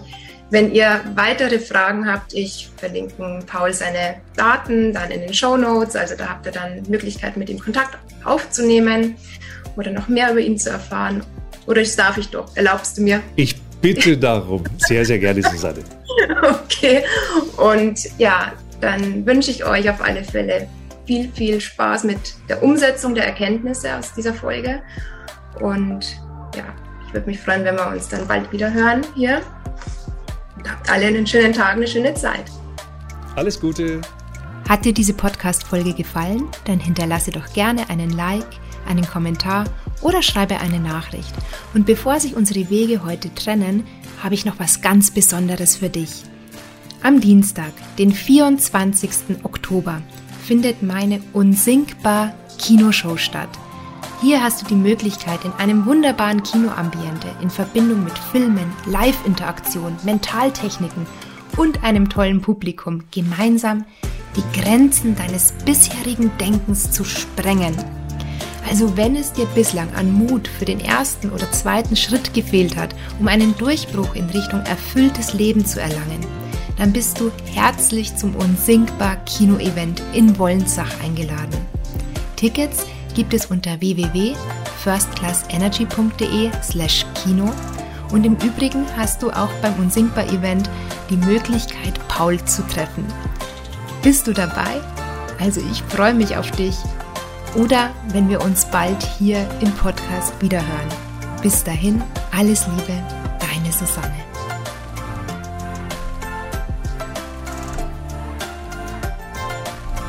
[0.52, 5.96] wenn ihr weitere Fragen habt, ich verlinke Paul seine Daten dann in den Show Notes.
[5.96, 9.16] Also da habt ihr dann Möglichkeit, mit ihm Kontakt aufzunehmen
[9.76, 11.24] oder noch mehr über ihn zu erfahren.
[11.66, 12.56] Oder das darf ich doch.
[12.56, 13.22] Erlaubst du mir?
[13.36, 14.64] Ich bitte darum.
[14.78, 15.80] Sehr, sehr gerne, Susanne.
[16.44, 17.04] okay.
[17.58, 18.54] Und ja,
[18.84, 20.68] dann wünsche ich euch auf alle Fälle
[21.06, 24.82] viel, viel Spaß mit der Umsetzung der Erkenntnisse aus dieser Folge.
[25.60, 26.20] Und
[26.56, 26.64] ja,
[27.08, 29.42] ich würde mich freuen, wenn wir uns dann bald wieder hören hier
[30.70, 32.46] habt alle einen schönen Tag, eine schöne Zeit.
[33.36, 34.02] Alles Gute.
[34.68, 36.48] Hat dir diese Podcast-Folge gefallen?
[36.66, 38.48] Dann hinterlasse doch gerne einen Like,
[38.88, 39.66] einen Kommentar
[40.02, 41.34] oder schreibe eine Nachricht.
[41.74, 43.86] Und bevor sich unsere Wege heute trennen,
[44.22, 46.24] habe ich noch was ganz Besonderes für dich.
[47.04, 49.44] Am Dienstag, den 24.
[49.44, 50.02] Oktober,
[50.42, 53.50] findet meine unsinkbar Kinoshow statt.
[54.22, 61.06] Hier hast du die Möglichkeit, in einem wunderbaren Kinoambiente in Verbindung mit Filmen, Live-Interaktion, Mentaltechniken
[61.58, 63.84] und einem tollen Publikum gemeinsam
[64.38, 67.76] die Grenzen deines bisherigen Denkens zu sprengen.
[68.70, 72.96] Also wenn es dir bislang an Mut für den ersten oder zweiten Schritt gefehlt hat,
[73.20, 76.43] um einen Durchbruch in Richtung erfülltes Leben zu erlangen,
[76.78, 81.58] dann bist du herzlich zum Unsinkbar Kino-Event in Wollensach eingeladen.
[82.36, 87.52] Tickets gibt es unter www.firstclassenergy.de slash Kino
[88.12, 90.70] und im Übrigen hast du auch beim Unsinkbar Event
[91.10, 93.06] die Möglichkeit, Paul zu treffen.
[94.02, 94.82] Bist du dabei?
[95.40, 96.76] Also ich freue mich auf dich.
[97.56, 100.90] Oder wenn wir uns bald hier im Podcast wiederhören.
[101.42, 103.02] Bis dahin, alles Liebe,
[103.40, 104.33] deine Susanne.